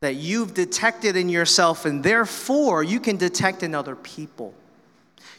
that 0.00 0.14
you've 0.14 0.54
detected 0.54 1.16
in 1.16 1.28
yourself, 1.28 1.84
and 1.84 2.04
therefore 2.04 2.82
you 2.82 3.00
can 3.00 3.16
detect 3.16 3.62
in 3.62 3.74
other 3.74 3.96
people. 3.96 4.54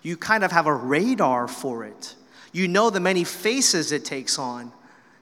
You 0.01 0.17
kind 0.17 0.43
of 0.43 0.51
have 0.51 0.67
a 0.67 0.73
radar 0.73 1.47
for 1.47 1.85
it. 1.85 2.15
You 2.51 2.67
know 2.67 2.89
the 2.89 2.99
many 2.99 3.23
faces 3.23 3.91
it 3.91 4.05
takes 4.05 4.39
on. 4.39 4.71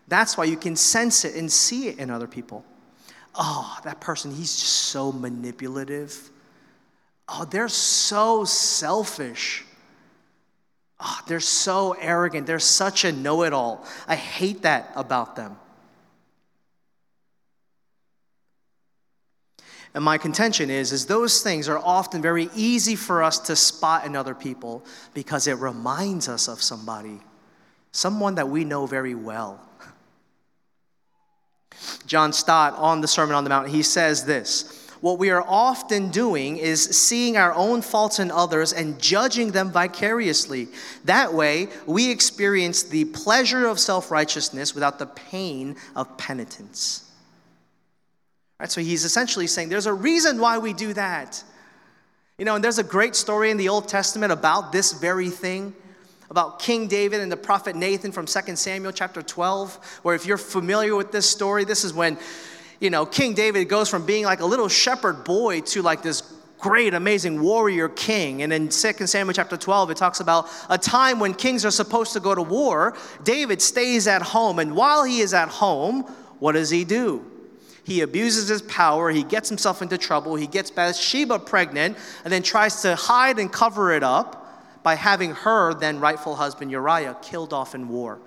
That's 0.08 0.38
why 0.38 0.46
you 0.46 0.58
can 0.58 0.76
sense 0.76 1.26
it 1.26 1.36
and 1.36 1.52
see 1.52 1.88
it 1.88 2.00
in 2.00 2.10
other 2.10 2.28
people. 2.28 2.64
Oh, 3.36 3.78
that 3.84 4.00
person, 4.00 4.34
he's 4.34 4.56
just 4.56 4.74
so 4.74 5.12
manipulative. 5.12 6.32
Oh, 7.28 7.46
they're 7.46 7.68
so 7.68 8.46
selfish. 8.46 9.66
Oh, 11.00 11.20
they're 11.28 11.40
so 11.40 11.96
arrogant. 12.00 12.48
They're 12.48 12.58
such 12.58 13.06
a 13.06 13.12
know 13.12 13.44
it 13.44 13.54
all. 13.54 13.86
I 14.08 14.16
hate 14.16 14.64
that 14.64 14.92
about 14.96 15.36
them. 15.36 15.58
And 19.98 20.06
my 20.06 20.20
contention 20.20 20.70
is, 20.70 20.92
is 20.92 21.08
those 21.08 21.42
things 21.42 21.68
are 21.68 21.80
often 21.80 22.22
very 22.22 22.52
easy 22.56 22.96
for 22.96 23.24
us 23.24 23.40
to 23.40 23.56
spot 23.56 24.06
in 24.06 24.16
other 24.16 24.36
people 24.36 24.86
because 25.16 25.48
it 25.48 25.56
reminds 25.56 26.30
us 26.30 26.48
of 26.48 26.62
somebody, 26.62 27.20
someone 27.94 28.36
that 28.36 28.48
we 28.48 28.64
know 28.64 28.86
very 28.86 29.16
well. 29.16 29.60
John 32.06 32.32
Stott 32.32 32.76
on 32.76 33.02
the 33.02 33.08
Sermon 33.08 33.34
on 33.34 33.44
the 33.44 33.50
Mount, 33.50 33.70
he 33.70 33.82
says 33.82 34.24
this 34.24 34.88
what 35.02 35.18
we 35.18 35.32
are 35.32 35.44
often 35.48 36.12
doing 36.12 36.58
is 36.58 36.84
seeing 36.84 37.36
our 37.36 37.56
own 37.56 37.82
faults 37.82 38.20
in 38.20 38.30
others 38.30 38.74
and 38.74 39.02
judging 39.02 39.50
them 39.50 39.72
vicariously. 39.72 40.68
That 41.06 41.34
way, 41.34 41.70
we 41.88 42.12
experience 42.12 42.84
the 42.84 43.06
pleasure 43.06 43.66
of 43.66 43.80
self 43.80 44.12
righteousness 44.12 44.76
without 44.76 45.00
the 45.00 45.08
pain 45.08 45.76
of 45.96 46.20
penitence. 46.20 47.07
Right, 48.60 48.72
so 48.72 48.82
he's 48.82 49.04
essentially 49.04 49.48
saying 49.48 49.70
there's 49.70 49.86
a 49.86 49.94
reason 49.94 50.40
why 50.40 50.58
we 50.58 50.74
do 50.74 50.94
that. 50.94 51.44
You 52.38 52.46
know, 52.46 52.56
and 52.56 52.64
there's 52.64 52.80
a 52.80 52.84
great 52.84 53.16
story 53.16 53.52
in 53.52 53.58
the 53.58 53.70
Old 53.70 53.88
Testament 53.88 54.32
about 54.32 54.72
this 54.72 54.94
very 54.94 55.30
thing 55.30 55.76
about 56.30 56.60
King 56.60 56.88
David 56.88 57.22
and 57.22 57.32
the 57.32 57.38
prophet 57.38 57.76
Nathan 57.76 58.12
from 58.12 58.26
2 58.26 58.56
Samuel 58.58 58.92
chapter 58.92 59.22
12, 59.22 60.00
where 60.04 60.14
if 60.14 60.26
you're 60.26 60.38
familiar 60.38 60.96
with 60.96 61.12
this 61.12 61.30
story, 61.30 61.64
this 61.64 61.86
is 61.86 61.94
when 61.94 62.18
you 62.80 62.90
know, 62.90 63.06
King 63.06 63.34
David 63.34 63.70
goes 63.70 63.90
from 63.90 64.06
being 64.06 64.24
like 64.26 64.40
a 64.40 64.46
little 64.46 64.68
shepherd 64.68 65.24
boy 65.24 65.62
to 65.62 65.82
like 65.82 66.04
this 66.04 66.22
great, 66.60 66.94
amazing 66.94 67.42
warrior 67.42 67.90
king. 67.90 68.42
And 68.44 68.54
in 68.54 68.70
2 68.70 68.72
Samuel 68.72 69.34
chapter 69.34 69.58
12, 69.58 69.92
it 69.92 69.98
talks 69.98 70.20
about 70.20 70.48
a 70.70 70.78
time 70.78 71.20
when 71.20 71.34
kings 71.34 71.66
are 71.66 71.72
supposed 71.72 72.14
to 72.14 72.20
go 72.20 72.36
to 72.36 72.42
war. 72.42 72.96
David 73.24 73.62
stays 73.62 74.08
at 74.08 74.22
home. 74.22 74.60
And 74.60 74.76
while 74.76 75.04
he 75.04 75.20
is 75.20 75.34
at 75.34 75.50
home, 75.50 76.04
what 76.40 76.54
does 76.54 76.70
he 76.70 76.84
do? 76.84 77.26
He 77.88 78.02
abuses 78.02 78.50
his 78.50 78.62
power. 78.64 79.12
He 79.12 79.24
gets 79.24 79.48
himself 79.48 79.82
into 79.82 79.98
trouble. 79.98 80.36
He 80.36 80.46
gets 80.46 80.70
Bathsheba 80.70 81.40
pregnant 81.40 81.98
and 82.26 82.34
then 82.34 82.44
tries 82.44 82.82
to 82.82 82.98
hide 82.98 83.40
and 83.40 83.50
cover 83.50 83.94
it 83.94 84.04
up 84.04 84.84
by 84.84 84.96
having 84.96 85.32
her 85.32 85.74
then 85.74 86.02
rightful 86.02 86.36
husband 86.36 86.70
Uriah 86.70 87.16
killed 87.22 87.54
off 87.54 87.74
in 87.74 87.88
war. 87.88 88.20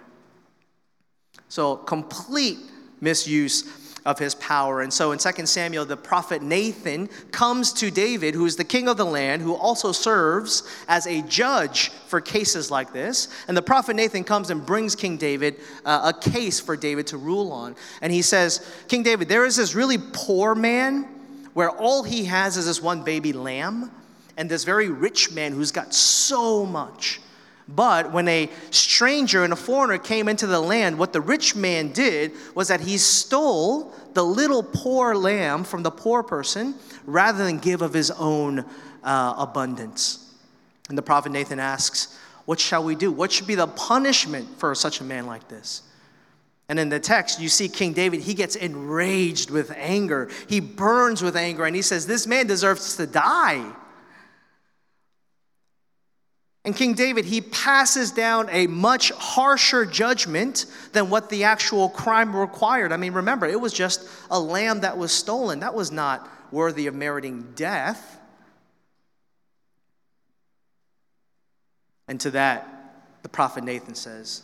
So, 1.51 1.77
complete 1.77 2.59
misuse 3.03 3.71
of 4.07 4.19
his 4.19 4.35
power. 4.51 4.81
And 4.81 4.93
so 4.93 5.13
in 5.13 5.19
2 5.21 5.47
Samuel, 5.47 5.85
the 5.85 5.97
prophet 5.97 6.43
Nathan 6.43 7.07
comes 7.31 7.73
to 7.75 7.89
David, 7.89 8.35
who 8.35 8.47
is 8.47 8.57
the 8.57 8.65
king 8.65 8.89
of 8.89 8.97
the 8.97 9.05
land, 9.05 9.43
who 9.43 9.55
also 9.55 9.93
serves 9.93 10.65
as 10.89 11.07
a 11.07 11.23
judge 11.23 11.91
for 12.09 12.21
cases 12.21 12.69
like 12.69 12.93
this. 12.93 13.29
And 13.47 13.57
the 13.57 13.63
prophet 13.63 13.95
Nathan 13.95 14.25
comes 14.25 14.51
and 14.51 14.67
brings 14.67 14.97
King 14.97 15.17
David 15.19 15.61
uh, 15.85 16.13
a 16.13 16.31
case 16.31 16.59
for 16.59 16.77
David 16.77 17.07
to 17.07 17.17
rule 17.17 17.53
on. 17.53 17.77
And 18.03 18.13
he 18.13 18.23
says, 18.23 18.69
King 18.89 19.05
David, 19.05 19.29
there 19.29 19.45
is 19.45 19.55
this 19.55 19.77
really 19.77 19.99
poor 19.99 20.57
man 20.57 21.03
where 21.55 21.71
all 21.71 22.03
he 22.03 22.25
has 22.25 22.57
is 22.57 22.67
this 22.67 22.83
one 22.83 23.05
baby 23.05 23.33
lamb, 23.33 23.93
and 24.37 24.51
this 24.51 24.65
very 24.65 24.89
rich 24.89 25.31
man 25.31 25.53
who's 25.53 25.71
got 25.71 25.95
so 25.95 26.67
much. 26.67 27.21
But 27.69 28.11
when 28.11 28.27
a 28.27 28.51
stranger 28.71 29.45
and 29.45 29.53
a 29.53 29.57
foreigner 29.57 29.99
came 29.99 30.29
into 30.29 30.49
the 30.49 30.59
land, 30.61 30.99
what 30.99 31.13
the 31.13 31.21
rich 31.21 31.55
man 31.55 31.93
did 31.93 32.33
was 32.55 32.67
that 32.67 32.81
he 32.81 32.99
stole 32.99 33.95
the 34.15 34.25
little 34.25 34.63
poor 34.63 35.15
lamb 35.15 35.65
from 35.65 35.83
the 35.83 35.91
poor 35.91 36.23
person 36.23 36.75
rather 37.05 37.45
than 37.45 37.59
give 37.59 37.83
of 37.83 37.93
his 37.93 38.11
own 38.11 38.65
uh, 39.03 39.35
abundance. 39.39 40.35
And 40.89 40.99
the 40.99 41.03
prophet 41.03 41.33
Nathan 41.33 41.59
asks, 41.61 42.19
What 42.45 42.61
shall 42.61 42.85
we 42.85 42.95
do? 42.95 43.13
What 43.13 43.33
should 43.33 43.47
be 43.47 43.55
the 43.55 43.67
punishment 43.67 44.49
for 44.59 44.75
such 44.75 45.01
a 45.01 45.05
man 45.05 45.27
like 45.27 45.49
this? 45.49 45.83
And 46.69 46.79
in 46.79 46.89
the 46.89 47.01
text, 47.01 47.41
you 47.41 47.49
see 47.49 47.69
King 47.69 47.93
David, 47.93 48.21
he 48.21 48.33
gets 48.33 48.55
enraged 48.55 49.51
with 49.51 49.73
anger. 49.73 50.31
He 50.49 50.61
burns 50.61 51.21
with 51.21 51.37
anger 51.37 51.65
and 51.65 51.75
he 51.75 51.83
says, 51.83 52.07
This 52.07 52.27
man 52.27 52.47
deserves 52.47 52.97
to 52.97 53.07
die. 53.07 53.73
And 56.65 56.77
King 56.77 56.93
David, 56.93 57.25
he 57.25 57.41
passes 57.41 58.11
down 58.11 58.49
a 58.51 58.67
much 58.67 59.13
harsher 59.13 59.87
judgment 59.87 60.67
than 60.93 61.09
what 61.09 61.31
the 61.31 61.45
actual 61.45 61.89
crime 61.89 62.37
required. 62.37 62.93
I 62.93 62.99
mean, 62.99 63.15
remember, 63.15 63.47
it 63.47 63.61
was 63.61 63.73
just 63.73 64.07
a 64.31 64.39
lamb 64.39 64.81
that 64.81 64.99
was 64.99 65.11
stolen. 65.11 65.61
That 65.61 65.75
was 65.75 65.91
not 65.91 66.29
worthy 66.53 66.87
of 66.87 66.95
meriting 66.95 67.53
death. 67.55 68.19
And 72.09 72.21
to 72.21 72.31
that, 72.33 72.69
the 73.23 73.29
prophet 73.29 73.65
Nathan 73.65 73.95
says, 73.95 74.43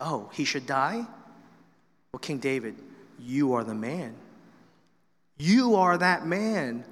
Oh, 0.00 0.30
he 0.32 0.44
should 0.44 0.66
die? 0.66 1.06
Well, 2.12 2.18
King 2.20 2.38
David, 2.38 2.74
you 3.20 3.52
are 3.52 3.62
the 3.62 3.74
man. 3.74 4.14
You 5.38 5.76
are 5.76 5.96
that 5.96 6.26
man. 6.26 6.84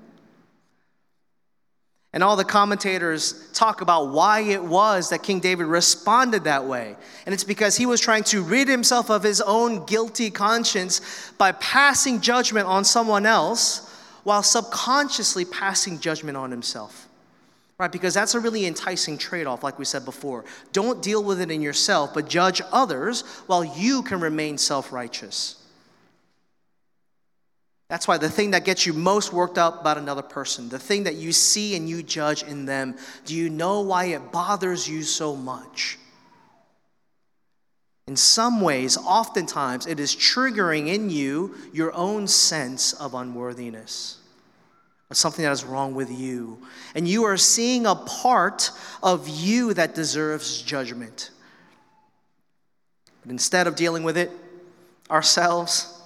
And 2.12 2.24
all 2.24 2.34
the 2.34 2.44
commentators 2.44 3.48
talk 3.52 3.82
about 3.82 4.08
why 4.08 4.40
it 4.40 4.62
was 4.62 5.10
that 5.10 5.22
King 5.22 5.38
David 5.38 5.66
responded 5.66 6.44
that 6.44 6.64
way. 6.64 6.96
And 7.24 7.32
it's 7.32 7.44
because 7.44 7.76
he 7.76 7.86
was 7.86 8.00
trying 8.00 8.24
to 8.24 8.42
rid 8.42 8.66
himself 8.66 9.10
of 9.10 9.22
his 9.22 9.40
own 9.40 9.86
guilty 9.86 10.30
conscience 10.30 11.32
by 11.38 11.52
passing 11.52 12.20
judgment 12.20 12.66
on 12.66 12.84
someone 12.84 13.26
else 13.26 13.88
while 14.24 14.42
subconsciously 14.42 15.44
passing 15.44 16.00
judgment 16.00 16.36
on 16.36 16.50
himself. 16.50 17.08
Right? 17.78 17.90
Because 17.90 18.12
that's 18.12 18.34
a 18.34 18.40
really 18.40 18.66
enticing 18.66 19.16
trade 19.16 19.46
off, 19.46 19.62
like 19.62 19.78
we 19.78 19.84
said 19.84 20.04
before. 20.04 20.44
Don't 20.72 21.00
deal 21.00 21.22
with 21.22 21.40
it 21.40 21.50
in 21.50 21.62
yourself, 21.62 22.12
but 22.12 22.28
judge 22.28 22.60
others 22.72 23.22
while 23.46 23.64
you 23.64 24.02
can 24.02 24.20
remain 24.20 24.58
self 24.58 24.92
righteous. 24.92 25.59
That's 27.90 28.06
why 28.06 28.18
the 28.18 28.30
thing 28.30 28.52
that 28.52 28.64
gets 28.64 28.86
you 28.86 28.92
most 28.92 29.32
worked 29.32 29.58
up 29.58 29.80
about 29.80 29.98
another 29.98 30.22
person, 30.22 30.68
the 30.68 30.78
thing 30.78 31.02
that 31.02 31.16
you 31.16 31.32
see 31.32 31.74
and 31.74 31.88
you 31.88 32.04
judge 32.04 32.44
in 32.44 32.64
them, 32.64 32.96
do 33.24 33.34
you 33.34 33.50
know 33.50 33.80
why 33.80 34.04
it 34.04 34.30
bothers 34.30 34.88
you 34.88 35.02
so 35.02 35.34
much? 35.34 35.98
In 38.06 38.14
some 38.14 38.60
ways, 38.60 38.96
oftentimes, 38.96 39.88
it 39.88 39.98
is 39.98 40.14
triggering 40.14 40.86
in 40.86 41.10
you 41.10 41.56
your 41.72 41.92
own 41.92 42.28
sense 42.28 42.92
of 42.92 43.14
unworthiness, 43.14 44.20
something 45.10 45.44
that 45.44 45.50
is 45.50 45.64
wrong 45.64 45.92
with 45.92 46.12
you. 46.12 46.58
And 46.94 47.08
you 47.08 47.24
are 47.24 47.36
seeing 47.36 47.86
a 47.86 47.96
part 47.96 48.70
of 49.02 49.28
you 49.28 49.74
that 49.74 49.96
deserves 49.96 50.62
judgment. 50.62 51.32
But 53.22 53.32
instead 53.32 53.66
of 53.66 53.74
dealing 53.74 54.04
with 54.04 54.16
it 54.16 54.30
ourselves, 55.10 55.99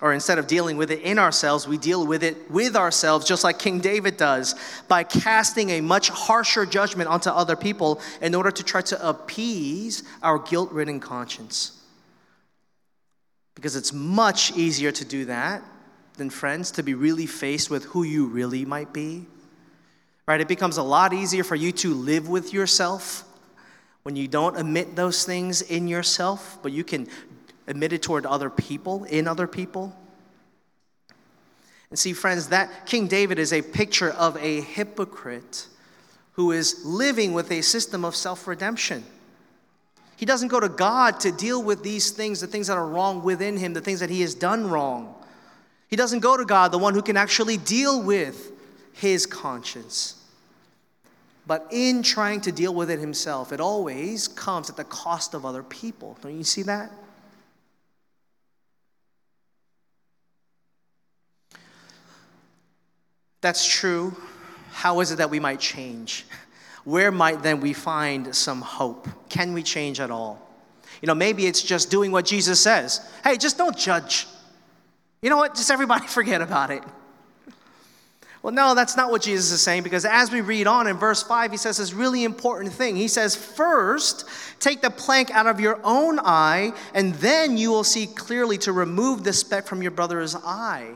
or 0.00 0.12
instead 0.12 0.38
of 0.38 0.46
dealing 0.46 0.76
with 0.76 0.90
it 0.92 1.00
in 1.00 1.18
ourselves, 1.18 1.66
we 1.66 1.76
deal 1.76 2.06
with 2.06 2.22
it 2.22 2.50
with 2.50 2.76
ourselves, 2.76 3.26
just 3.26 3.42
like 3.42 3.58
King 3.58 3.80
David 3.80 4.16
does, 4.16 4.54
by 4.86 5.02
casting 5.02 5.70
a 5.70 5.80
much 5.80 6.08
harsher 6.08 6.64
judgment 6.64 7.08
onto 7.08 7.30
other 7.30 7.56
people 7.56 8.00
in 8.20 8.34
order 8.34 8.50
to 8.50 8.62
try 8.62 8.80
to 8.82 9.08
appease 9.08 10.04
our 10.22 10.38
guilt 10.38 10.70
ridden 10.70 11.00
conscience. 11.00 11.72
Because 13.56 13.74
it's 13.74 13.92
much 13.92 14.56
easier 14.56 14.92
to 14.92 15.04
do 15.04 15.24
that 15.24 15.64
than, 16.16 16.30
friends, 16.30 16.70
to 16.72 16.84
be 16.84 16.94
really 16.94 17.26
faced 17.26 17.68
with 17.68 17.84
who 17.86 18.04
you 18.04 18.26
really 18.26 18.64
might 18.64 18.92
be. 18.92 19.26
Right? 20.28 20.40
It 20.40 20.46
becomes 20.46 20.76
a 20.76 20.82
lot 20.82 21.12
easier 21.12 21.42
for 21.42 21.56
you 21.56 21.72
to 21.72 21.92
live 21.92 22.28
with 22.28 22.52
yourself 22.52 23.24
when 24.04 24.14
you 24.14 24.28
don't 24.28 24.56
admit 24.56 24.94
those 24.94 25.24
things 25.24 25.60
in 25.60 25.88
yourself, 25.88 26.58
but 26.62 26.70
you 26.70 26.84
can 26.84 27.08
admitted 27.68 28.02
toward 28.02 28.26
other 28.26 28.50
people, 28.50 29.04
in 29.04 29.28
other 29.28 29.46
people. 29.46 29.94
And 31.90 31.98
see, 31.98 32.12
friends, 32.12 32.48
that 32.48 32.86
King 32.86 33.06
David 33.06 33.38
is 33.38 33.52
a 33.52 33.62
picture 33.62 34.10
of 34.10 34.36
a 34.38 34.62
hypocrite 34.62 35.68
who 36.32 36.50
is 36.50 36.84
living 36.84 37.32
with 37.32 37.52
a 37.52 37.62
system 37.62 38.04
of 38.04 38.16
self 38.16 38.48
redemption. 38.48 39.04
He 40.16 40.26
doesn't 40.26 40.48
go 40.48 40.58
to 40.58 40.68
God 40.68 41.20
to 41.20 41.30
deal 41.30 41.62
with 41.62 41.82
these 41.84 42.10
things, 42.10 42.40
the 42.40 42.46
things 42.46 42.66
that 42.66 42.76
are 42.76 42.86
wrong 42.86 43.22
within 43.22 43.56
him, 43.56 43.72
the 43.72 43.80
things 43.80 44.00
that 44.00 44.10
he 44.10 44.22
has 44.22 44.34
done 44.34 44.68
wrong. 44.68 45.14
He 45.88 45.96
doesn't 45.96 46.20
go 46.20 46.36
to 46.36 46.44
God, 46.44 46.72
the 46.72 46.78
one 46.78 46.94
who 46.94 47.02
can 47.02 47.16
actually 47.16 47.56
deal 47.56 48.02
with 48.02 48.50
his 48.92 49.26
conscience. 49.26 50.16
But 51.46 51.68
in 51.70 52.02
trying 52.02 52.40
to 52.42 52.52
deal 52.52 52.74
with 52.74 52.90
it 52.90 52.98
himself, 52.98 53.52
it 53.52 53.60
always 53.60 54.28
comes 54.28 54.68
at 54.68 54.76
the 54.76 54.84
cost 54.84 55.34
of 55.34 55.46
other 55.46 55.62
people. 55.62 56.18
Don't 56.20 56.36
you 56.36 56.44
see 56.44 56.62
that? 56.64 56.90
That's 63.40 63.66
true. 63.66 64.16
How 64.72 65.00
is 65.00 65.12
it 65.12 65.16
that 65.16 65.30
we 65.30 65.40
might 65.40 65.60
change? 65.60 66.24
Where 66.84 67.12
might 67.12 67.42
then 67.42 67.60
we 67.60 67.72
find 67.72 68.34
some 68.34 68.60
hope? 68.60 69.08
Can 69.28 69.52
we 69.52 69.62
change 69.62 70.00
at 70.00 70.10
all? 70.10 70.48
You 71.02 71.06
know, 71.06 71.14
maybe 71.14 71.46
it's 71.46 71.62
just 71.62 71.90
doing 71.90 72.10
what 72.10 72.24
Jesus 72.24 72.60
says. 72.60 73.00
Hey, 73.22 73.36
just 73.36 73.58
don't 73.58 73.76
judge. 73.76 74.26
You 75.22 75.30
know 75.30 75.36
what? 75.36 75.54
Just 75.54 75.70
everybody 75.70 76.06
forget 76.08 76.40
about 76.40 76.70
it. 76.70 76.82
Well, 78.42 78.52
no, 78.52 78.74
that's 78.74 78.96
not 78.96 79.10
what 79.10 79.22
Jesus 79.22 79.50
is 79.50 79.60
saying 79.60 79.82
because 79.82 80.04
as 80.04 80.30
we 80.30 80.40
read 80.40 80.68
on 80.68 80.86
in 80.86 80.96
verse 80.96 81.22
5, 81.22 81.50
he 81.50 81.56
says 81.56 81.76
this 81.78 81.92
really 81.92 82.22
important 82.22 82.72
thing. 82.72 82.94
He 82.94 83.08
says, 83.08 83.34
First, 83.34 84.26
take 84.60 84.80
the 84.80 84.90
plank 84.90 85.30
out 85.32 85.48
of 85.48 85.58
your 85.58 85.80
own 85.82 86.20
eye, 86.20 86.72
and 86.94 87.14
then 87.16 87.58
you 87.58 87.70
will 87.70 87.84
see 87.84 88.06
clearly 88.06 88.56
to 88.58 88.72
remove 88.72 89.24
the 89.24 89.32
speck 89.32 89.66
from 89.66 89.82
your 89.82 89.90
brother's 89.90 90.36
eye. 90.36 90.94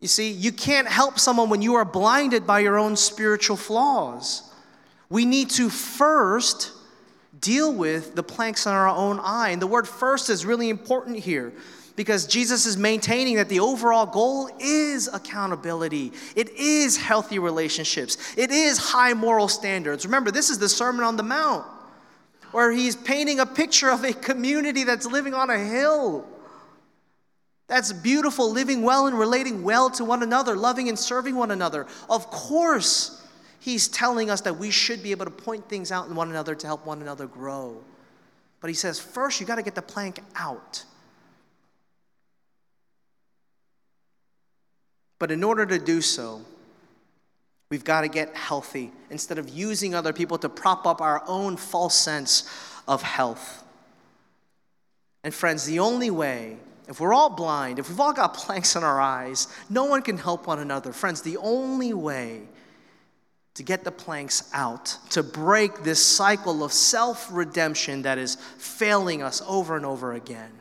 You 0.00 0.08
see, 0.08 0.30
you 0.30 0.52
can't 0.52 0.86
help 0.86 1.18
someone 1.18 1.48
when 1.48 1.62
you 1.62 1.74
are 1.74 1.84
blinded 1.84 2.46
by 2.46 2.60
your 2.60 2.78
own 2.78 2.96
spiritual 2.96 3.56
flaws. 3.56 4.42
We 5.08 5.24
need 5.24 5.50
to 5.50 5.70
first 5.70 6.72
deal 7.40 7.72
with 7.72 8.14
the 8.14 8.22
planks 8.22 8.66
in 8.66 8.72
our 8.72 8.88
own 8.88 9.20
eye. 9.22 9.50
And 9.50 9.62
the 9.62 9.66
word 9.66 9.88
first 9.88 10.30
is 10.30 10.44
really 10.44 10.68
important 10.68 11.18
here 11.18 11.52
because 11.96 12.26
Jesus 12.26 12.66
is 12.66 12.76
maintaining 12.76 13.36
that 13.36 13.48
the 13.48 13.60
overall 13.60 14.06
goal 14.06 14.50
is 14.60 15.08
accountability. 15.12 16.12
It 16.34 16.50
is 16.50 16.96
healthy 16.96 17.38
relationships. 17.38 18.18
It 18.36 18.50
is 18.50 18.78
high 18.78 19.14
moral 19.14 19.48
standards. 19.48 20.04
Remember, 20.04 20.30
this 20.30 20.50
is 20.50 20.58
the 20.58 20.68
Sermon 20.68 21.04
on 21.04 21.16
the 21.16 21.22
Mount 21.22 21.64
where 22.52 22.70
he's 22.70 22.96
painting 22.96 23.40
a 23.40 23.46
picture 23.46 23.90
of 23.90 24.04
a 24.04 24.12
community 24.12 24.84
that's 24.84 25.06
living 25.06 25.34
on 25.34 25.50
a 25.50 25.58
hill. 25.58 26.26
That's 27.76 27.92
beautiful, 27.92 28.50
living 28.50 28.84
well 28.84 29.06
and 29.06 29.18
relating 29.18 29.62
well 29.62 29.90
to 29.90 30.04
one 30.06 30.22
another, 30.22 30.56
loving 30.56 30.88
and 30.88 30.98
serving 30.98 31.36
one 31.36 31.50
another. 31.50 31.86
Of 32.08 32.30
course, 32.30 33.22
he's 33.60 33.86
telling 33.86 34.30
us 34.30 34.40
that 34.40 34.56
we 34.56 34.70
should 34.70 35.02
be 35.02 35.10
able 35.10 35.26
to 35.26 35.30
point 35.30 35.68
things 35.68 35.92
out 35.92 36.08
in 36.08 36.14
one 36.14 36.30
another 36.30 36.54
to 36.54 36.66
help 36.66 36.86
one 36.86 37.02
another 37.02 37.26
grow. 37.26 37.76
But 38.62 38.68
he 38.68 38.74
says, 38.74 38.98
first, 38.98 39.42
you 39.42 39.46
got 39.46 39.56
to 39.56 39.62
get 39.62 39.74
the 39.74 39.82
plank 39.82 40.20
out. 40.36 40.84
But 45.18 45.30
in 45.30 45.44
order 45.44 45.66
to 45.66 45.78
do 45.78 46.00
so, 46.00 46.40
we've 47.68 47.84
got 47.84 48.00
to 48.00 48.08
get 48.08 48.34
healthy 48.34 48.90
instead 49.10 49.36
of 49.36 49.50
using 49.50 49.94
other 49.94 50.14
people 50.14 50.38
to 50.38 50.48
prop 50.48 50.86
up 50.86 51.02
our 51.02 51.22
own 51.26 51.58
false 51.58 51.94
sense 51.94 52.50
of 52.88 53.02
health. 53.02 53.62
And 55.22 55.34
friends, 55.34 55.66
the 55.66 55.80
only 55.80 56.10
way, 56.10 56.56
if 56.88 57.00
we're 57.00 57.14
all 57.14 57.30
blind, 57.30 57.78
if 57.78 57.88
we've 57.88 58.00
all 58.00 58.12
got 58.12 58.34
planks 58.36 58.76
in 58.76 58.84
our 58.84 59.00
eyes, 59.00 59.48
no 59.68 59.84
one 59.84 60.02
can 60.02 60.18
help 60.18 60.46
one 60.46 60.58
another. 60.58 60.92
Friends, 60.92 61.22
the 61.22 61.36
only 61.38 61.92
way 61.92 62.42
to 63.54 63.62
get 63.62 63.84
the 63.84 63.90
planks 63.90 64.50
out, 64.52 64.98
to 65.08 65.22
break 65.22 65.82
this 65.82 66.04
cycle 66.04 66.62
of 66.62 66.72
self 66.72 67.28
redemption 67.30 68.02
that 68.02 68.18
is 68.18 68.36
failing 68.58 69.22
us 69.22 69.42
over 69.46 69.76
and 69.76 69.86
over 69.86 70.12
again, 70.12 70.52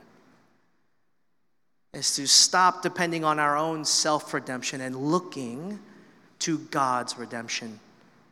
is 1.93 2.15
to 2.15 2.25
stop 2.25 2.81
depending 2.81 3.23
on 3.23 3.38
our 3.38 3.57
own 3.57 3.83
self 3.83 4.33
redemption 4.33 4.81
and 4.81 4.95
looking 4.95 5.79
to 6.39 6.57
God's 6.57 7.17
redemption 7.17 7.79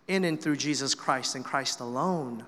in 0.07 0.23
and 0.25 0.41
through 0.41 0.57
Jesus 0.57 0.95
Christ 0.95 1.35
and 1.35 1.43
Christ 1.43 1.79
alone. 1.79 2.45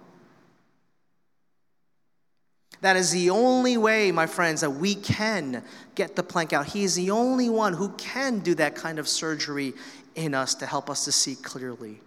That 2.86 2.98
is 2.98 3.10
the 3.10 3.32
only 3.32 3.78
way, 3.78 4.12
my 4.12 4.28
friends, 4.28 4.62
that 4.62 4.70
we 4.70 4.94
can 4.94 5.64
get 5.96 6.16
the 6.16 6.22
plank 6.22 6.54
out. 6.54 6.68
He 6.68 6.84
is 6.84 6.94
the 6.94 7.10
only 7.10 7.50
one 7.50 7.74
who 7.74 7.90
can 7.98 8.42
do 8.42 8.54
that 8.54 8.76
kind 8.76 9.00
of 9.00 9.08
surgery 9.08 9.74
in 10.14 10.36
us 10.36 10.54
to 10.54 10.68
help 10.68 10.88
us 10.92 11.04
to 11.06 11.12
see 11.12 11.34
clearly. 11.34 12.00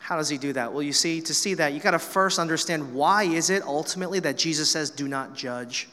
How 0.00 0.18
does 0.18 0.28
he 0.28 0.36
do 0.36 0.52
that? 0.52 0.70
Well, 0.70 0.82
you 0.82 0.92
see, 0.92 1.22
to 1.22 1.32
see 1.32 1.54
that, 1.54 1.72
you 1.72 1.80
got 1.80 1.92
to 1.92 1.98
first 1.98 2.38
understand 2.38 2.92
why 2.92 3.22
is 3.22 3.48
it 3.48 3.62
ultimately 3.62 4.20
that 4.20 4.36
Jesus 4.36 4.68
says, 4.68 4.90
do 4.90 5.08
not 5.08 5.34
judge. 5.34 5.88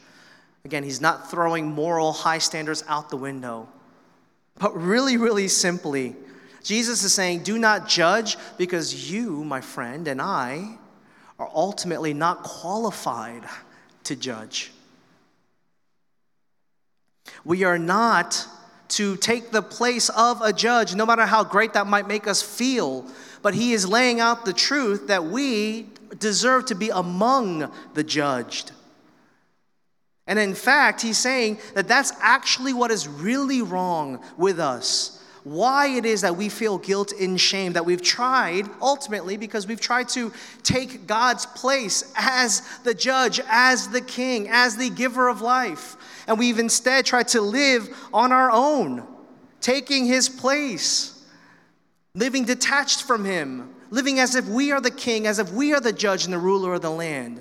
Again, 0.66 0.84
he's 0.84 1.00
not 1.00 1.32
throwing 1.32 1.66
moral 1.66 2.12
high 2.12 2.40
standards 2.40 2.84
out 2.90 3.10
the 3.10 3.16
window. 3.16 3.70
But 4.60 4.76
really, 4.76 5.16
really 5.16 5.48
simply, 5.48 6.14
Jesus 6.62 7.06
is 7.06 7.14
saying, 7.14 7.44
Do 7.44 7.58
not 7.58 7.88
judge 7.88 8.36
because 8.58 9.10
you, 9.10 9.46
my 9.46 9.62
friend, 9.62 10.10
and 10.10 10.22
I 10.22 10.78
are 11.40 11.50
ultimately 11.54 12.14
not 12.14 12.44
qualified 12.44 13.44
to 14.06 14.16
judge. 14.16 14.72
We 17.44 17.64
are 17.64 17.78
not 17.78 18.46
to 18.90 19.18
take 19.18 19.52
the 19.52 19.62
place 19.62 20.10
of 20.10 20.42
a 20.42 20.54
judge, 20.54 20.96
no 20.96 21.06
matter 21.06 21.26
how 21.26 21.44
great 21.44 21.74
that 21.74 21.88
might 21.88 22.08
make 22.08 22.28
us 22.28 22.42
feel. 22.42 23.06
But 23.42 23.54
he 23.54 23.74
is 23.74 23.88
laying 23.88 24.20
out 24.20 24.46
the 24.46 24.54
truth 24.54 25.08
that 25.08 25.26
we 25.26 25.88
deserve 26.20 26.66
to 26.68 26.76
be 26.76 26.90
among 26.90 27.72
the 27.94 28.04
judged. 28.04 28.72
And 30.26 30.40
in 30.40 30.56
fact, 30.56 31.02
he's 31.02 31.18
saying 31.18 31.60
that 31.74 31.88
that's 31.88 32.12
actually 32.22 32.74
what 32.74 32.92
is 32.92 33.08
really 33.08 33.62
wrong 33.62 34.22
with 34.38 34.60
us. 34.60 35.17
Why 35.44 35.88
it 35.88 36.06
is 36.06 36.22
that 36.22 36.36
we 36.36 36.50
feel 36.50 36.78
guilt 36.78 37.14
and 37.14 37.40
shame, 37.40 37.74
that 37.74 37.86
we've 37.86 38.02
tried, 38.02 38.70
ultimately, 38.82 39.38
because 39.38 39.68
we've 39.68 39.80
tried 39.80 40.10
to 40.10 40.34
take 40.64 41.08
God's 41.08 41.46
place 41.46 42.12
as 42.16 42.62
the 42.84 42.94
judge, 42.94 43.40
as 43.48 43.88
the 43.90 44.02
king, 44.02 44.48
as 44.50 44.76
the 44.78 44.90
giver 44.90 45.30
of 45.30 45.42
life. 45.42 45.96
And 46.28 46.38
we've 46.38 46.60
instead 46.60 47.06
tried 47.06 47.30
to 47.30 47.42
live 47.42 47.88
on 48.14 48.32
our 48.32 48.52
own, 48.52 49.08
taking 49.62 50.06
his 50.06 50.28
place, 50.28 51.24
living 52.14 52.46
detached 52.46 53.04
from 53.04 53.24
him, 53.24 53.74
living 53.90 54.20
as 54.20 54.36
if 54.36 54.48
we 54.48 54.72
are 54.72 54.82
the 54.82 54.92
king, 54.92 55.28
as 55.28 55.40
if 55.40 55.52
we 55.52 55.74
are 55.74 55.80
the 55.80 55.94
judge 55.94 56.26
and 56.26 56.34
the 56.34 56.40
ruler 56.40 56.74
of 56.74 56.82
the 56.82 56.92
land. 56.92 57.40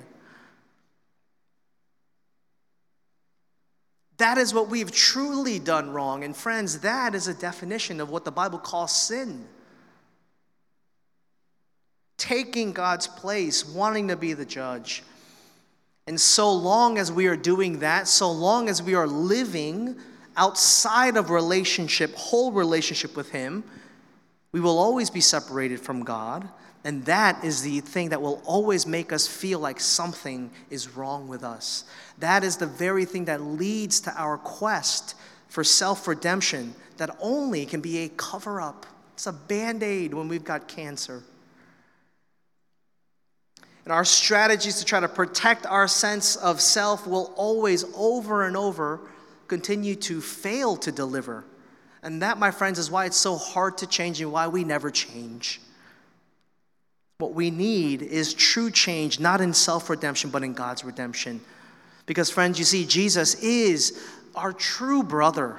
That 4.18 4.38
is 4.38 4.54
what 4.54 4.68
we've 4.68 4.90
truly 4.90 5.58
done 5.58 5.90
wrong. 5.90 6.24
And 6.24 6.34
friends, 6.34 6.80
that 6.80 7.14
is 7.14 7.28
a 7.28 7.34
definition 7.34 8.00
of 8.00 8.10
what 8.10 8.24
the 8.24 8.30
Bible 8.30 8.58
calls 8.58 8.92
sin. 8.92 9.44
Taking 12.16 12.72
God's 12.72 13.06
place, 13.06 13.66
wanting 13.66 14.08
to 14.08 14.16
be 14.16 14.32
the 14.32 14.46
judge. 14.46 15.02
And 16.06 16.20
so 16.20 16.52
long 16.52 16.98
as 16.98 17.12
we 17.12 17.26
are 17.26 17.36
doing 17.36 17.80
that, 17.80 18.08
so 18.08 18.30
long 18.30 18.68
as 18.68 18.82
we 18.82 18.94
are 18.94 19.06
living 19.06 19.96
outside 20.36 21.16
of 21.16 21.30
relationship, 21.30 22.14
whole 22.14 22.52
relationship 22.52 23.16
with 23.16 23.30
Him, 23.30 23.64
we 24.52 24.60
will 24.60 24.78
always 24.78 25.10
be 25.10 25.20
separated 25.20 25.80
from 25.80 26.04
God. 26.04 26.48
And 26.86 27.04
that 27.06 27.42
is 27.42 27.62
the 27.62 27.80
thing 27.80 28.10
that 28.10 28.22
will 28.22 28.40
always 28.44 28.86
make 28.86 29.12
us 29.12 29.26
feel 29.26 29.58
like 29.58 29.80
something 29.80 30.52
is 30.70 30.94
wrong 30.94 31.26
with 31.26 31.42
us. 31.42 31.82
That 32.18 32.44
is 32.44 32.58
the 32.58 32.68
very 32.68 33.04
thing 33.04 33.24
that 33.24 33.40
leads 33.40 33.98
to 34.02 34.12
our 34.14 34.38
quest 34.38 35.16
for 35.48 35.64
self 35.64 36.06
redemption 36.06 36.76
that 36.98 37.10
only 37.18 37.66
can 37.66 37.80
be 37.80 38.04
a 38.04 38.08
cover 38.10 38.60
up. 38.60 38.86
It's 39.14 39.26
a 39.26 39.32
band 39.32 39.82
aid 39.82 40.14
when 40.14 40.28
we've 40.28 40.44
got 40.44 40.68
cancer. 40.68 41.24
And 43.82 43.92
our 43.92 44.04
strategies 44.04 44.78
to 44.78 44.84
try 44.84 45.00
to 45.00 45.08
protect 45.08 45.66
our 45.66 45.88
sense 45.88 46.36
of 46.36 46.60
self 46.60 47.04
will 47.04 47.34
always, 47.34 47.84
over 47.96 48.46
and 48.46 48.56
over, 48.56 49.00
continue 49.48 49.96
to 49.96 50.20
fail 50.20 50.76
to 50.76 50.92
deliver. 50.92 51.42
And 52.04 52.22
that, 52.22 52.38
my 52.38 52.52
friends, 52.52 52.78
is 52.78 52.92
why 52.92 53.06
it's 53.06 53.16
so 53.16 53.34
hard 53.34 53.76
to 53.78 53.88
change 53.88 54.20
and 54.20 54.30
why 54.30 54.46
we 54.46 54.62
never 54.62 54.92
change. 54.92 55.60
What 57.18 57.32
we 57.32 57.50
need 57.50 58.02
is 58.02 58.34
true 58.34 58.70
change, 58.70 59.20
not 59.20 59.40
in 59.40 59.54
self 59.54 59.88
redemption, 59.88 60.30
but 60.30 60.42
in 60.42 60.52
God's 60.52 60.84
redemption. 60.84 61.40
Because, 62.04 62.30
friends, 62.30 62.58
you 62.58 62.64
see, 62.64 62.84
Jesus 62.84 63.34
is 63.42 64.06
our 64.34 64.52
true 64.52 65.02
brother. 65.02 65.56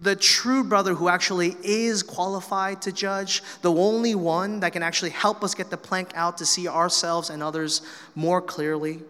The 0.00 0.14
true 0.14 0.62
brother 0.62 0.94
who 0.94 1.08
actually 1.08 1.56
is 1.64 2.04
qualified 2.04 2.82
to 2.82 2.92
judge, 2.92 3.42
the 3.62 3.72
only 3.72 4.14
one 4.14 4.60
that 4.60 4.72
can 4.72 4.82
actually 4.82 5.10
help 5.10 5.42
us 5.42 5.56
get 5.56 5.70
the 5.70 5.76
plank 5.76 6.12
out 6.14 6.38
to 6.38 6.46
see 6.46 6.68
ourselves 6.68 7.30
and 7.30 7.42
others 7.42 7.82
more 8.14 8.40
clearly. 8.40 9.00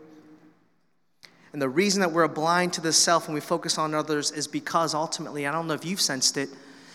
And 1.53 1.61
the 1.61 1.68
reason 1.68 2.01
that 2.01 2.12
we're 2.12 2.29
blind 2.29 2.73
to 2.75 2.81
the 2.81 2.92
self 2.92 3.27
and 3.27 3.35
we 3.35 3.40
focus 3.40 3.77
on 3.77 3.94
others 3.94 4.31
is 4.31 4.47
because 4.47 4.94
ultimately, 4.94 5.47
I 5.47 5.53
don't 5.53 5.66
know 5.66 5.75
if 5.75 5.85
you've 5.85 6.01
sensed 6.01 6.38
it, 6.38 6.49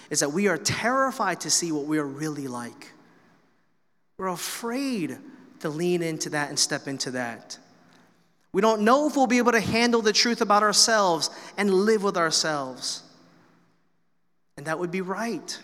is 0.09 0.21
that 0.21 0.31
we 0.31 0.47
are 0.47 0.57
terrified 0.57 1.41
to 1.41 1.51
see 1.51 1.71
what 1.71 1.85
we 1.85 1.99
are 1.99 2.07
really 2.07 2.47
like. 2.47 2.93
We're 4.23 4.29
afraid 4.29 5.17
to 5.59 5.67
lean 5.67 6.01
into 6.01 6.29
that 6.29 6.47
and 6.47 6.57
step 6.57 6.87
into 6.87 7.11
that. 7.11 7.57
We 8.53 8.61
don't 8.61 8.83
know 8.83 9.05
if 9.05 9.17
we'll 9.17 9.27
be 9.27 9.37
able 9.37 9.51
to 9.51 9.59
handle 9.59 10.01
the 10.01 10.13
truth 10.13 10.39
about 10.39 10.63
ourselves 10.63 11.29
and 11.57 11.69
live 11.69 12.03
with 12.03 12.15
ourselves. 12.15 13.03
And 14.55 14.65
that 14.65 14.79
would 14.79 14.91
be 14.91 15.01
right. 15.01 15.59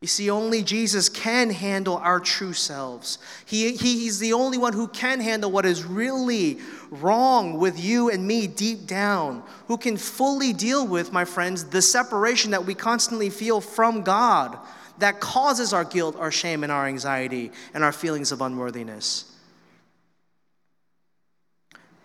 You 0.00 0.08
see, 0.08 0.30
only 0.30 0.62
Jesus 0.62 1.10
can 1.10 1.50
handle 1.50 1.98
our 1.98 2.20
true 2.20 2.54
selves. 2.54 3.18
He, 3.44 3.76
he's 3.76 4.18
the 4.18 4.32
only 4.32 4.56
one 4.56 4.72
who 4.72 4.88
can 4.88 5.20
handle 5.20 5.50
what 5.50 5.66
is 5.66 5.84
really 5.84 6.58
wrong 6.90 7.58
with 7.58 7.78
you 7.78 8.08
and 8.08 8.26
me 8.26 8.46
deep 8.46 8.86
down, 8.86 9.42
who 9.68 9.76
can 9.76 9.98
fully 9.98 10.54
deal 10.54 10.86
with, 10.86 11.12
my 11.12 11.26
friends, 11.26 11.64
the 11.64 11.82
separation 11.82 12.52
that 12.52 12.64
we 12.64 12.74
constantly 12.74 13.28
feel 13.28 13.60
from 13.60 14.04
God 14.04 14.58
that 14.98 15.20
causes 15.20 15.72
our 15.72 15.84
guilt, 15.84 16.16
our 16.16 16.30
shame, 16.30 16.62
and 16.62 16.72
our 16.72 16.86
anxiety 16.86 17.50
and 17.74 17.82
our 17.82 17.92
feelings 17.92 18.32
of 18.32 18.40
unworthiness. 18.40 19.30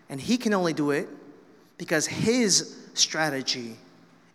And 0.10 0.20
He 0.20 0.38
can 0.38 0.54
only 0.54 0.74
do 0.74 0.92
it 0.92 1.08
because 1.78 2.08
His 2.08 2.78
strategy 2.94 3.76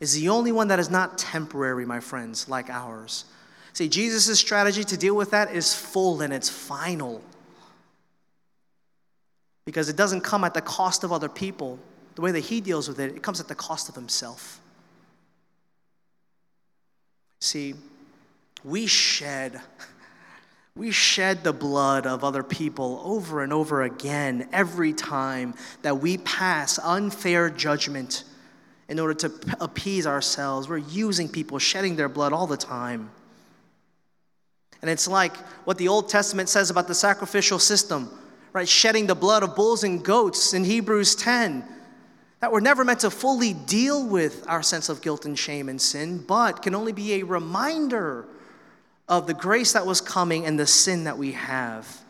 is 0.01 0.15
the 0.15 0.29
only 0.29 0.53
one 0.53 0.69
that 0.69 0.79
is 0.79 0.91
not 0.91 1.17
temporary, 1.19 1.87
my 1.87 2.01
friends, 2.01 2.49
like 2.49 2.69
ours. 2.69 3.25
See, 3.73 3.88
Jesus' 3.88 4.38
strategy 4.38 4.85
to 4.85 4.97
deal 4.97 5.15
with 5.15 5.31
that 5.31 5.55
is 5.55 5.75
full 5.75 6.21
and 6.21 6.33
it's 6.33 6.49
final. 6.49 7.23
Because 9.65 9.88
it 9.88 9.97
doesn't 9.97 10.23
come 10.23 10.45
at 10.45 10.55
the 10.55 10.61
cost 10.61 11.05
of 11.05 11.12
other 11.12 11.29
people. 11.29 11.79
The 12.17 12.21
way 12.21 12.33
that 12.33 12.41
he 12.41 12.61
deals 12.61 12.88
with 12.88 13.01
it, 13.01 13.15
it 13.15 13.23
comes 13.23 13.41
at 13.41 13.49
the 13.49 13.55
cost 13.55 13.88
of 13.88 13.95
himself. 13.95 14.61
See, 17.41 17.75
we 18.64 18.87
shed 18.87 19.61
we 20.75 20.90
shed 20.90 21.44
the 21.44 21.53
blood 21.53 22.07
of 22.07 22.25
other 22.25 22.42
people 22.42 23.03
over 23.05 23.42
and 23.42 23.53
over 23.53 23.83
again 23.83 24.48
every 24.53 24.94
time 24.94 25.55
that 25.83 25.98
we 25.98 26.16
pass 26.18 26.79
unfair 26.79 27.51
judgment 27.51 28.25
in 28.88 28.98
order 28.98 29.12
to 29.14 29.33
appease 29.61 30.07
ourselves. 30.07 30.68
We're 30.68 30.79
using 30.79 31.29
people, 31.29 31.59
shedding 31.59 31.96
their 31.96 32.09
blood 32.09 32.33
all 32.33 32.46
the 32.46 32.57
time. 32.57 33.11
And 34.81 34.90
it's 34.90 35.07
like 35.07 35.37
what 35.66 35.77
the 35.77 35.88
Old 35.88 36.09
Testament 36.09 36.48
says 36.48 36.70
about 36.70 36.88
the 36.88 36.94
sacrificial 36.94 37.59
system, 37.59 38.11
right? 38.55 38.68
Shedding 38.68 39.07
the 39.07 39.14
blood 39.14 39.42
of 39.42 39.55
bulls 39.55 39.85
and 39.85 40.03
goats 40.03 40.55
in 40.55 40.64
Hebrews 40.64 41.14
10. 41.16 41.64
That 42.40 42.51
we're 42.51 42.61
never 42.61 42.83
meant 42.83 43.01
to 43.01 43.11
fully 43.11 43.53
deal 43.53 44.09
with 44.09 44.44
our 44.48 44.62
sense 44.62 44.88
of 44.88 45.03
guilt 45.03 45.27
and 45.27 45.38
shame 45.38 45.68
and 45.68 45.81
sin, 45.81 46.25
but 46.27 46.62
can 46.62 46.75
only 46.75 46.92
be 46.92 47.20
a 47.20 47.22
reminder 47.25 48.27
of 49.12 49.27
the 49.27 49.35
grace 49.35 49.75
that 49.75 49.85
was 49.85 50.01
coming 50.01 50.46
and 50.46 50.59
the 50.59 50.66
sin 50.66 51.05
that 51.05 51.18
we 51.18 51.33
have. 51.33 52.01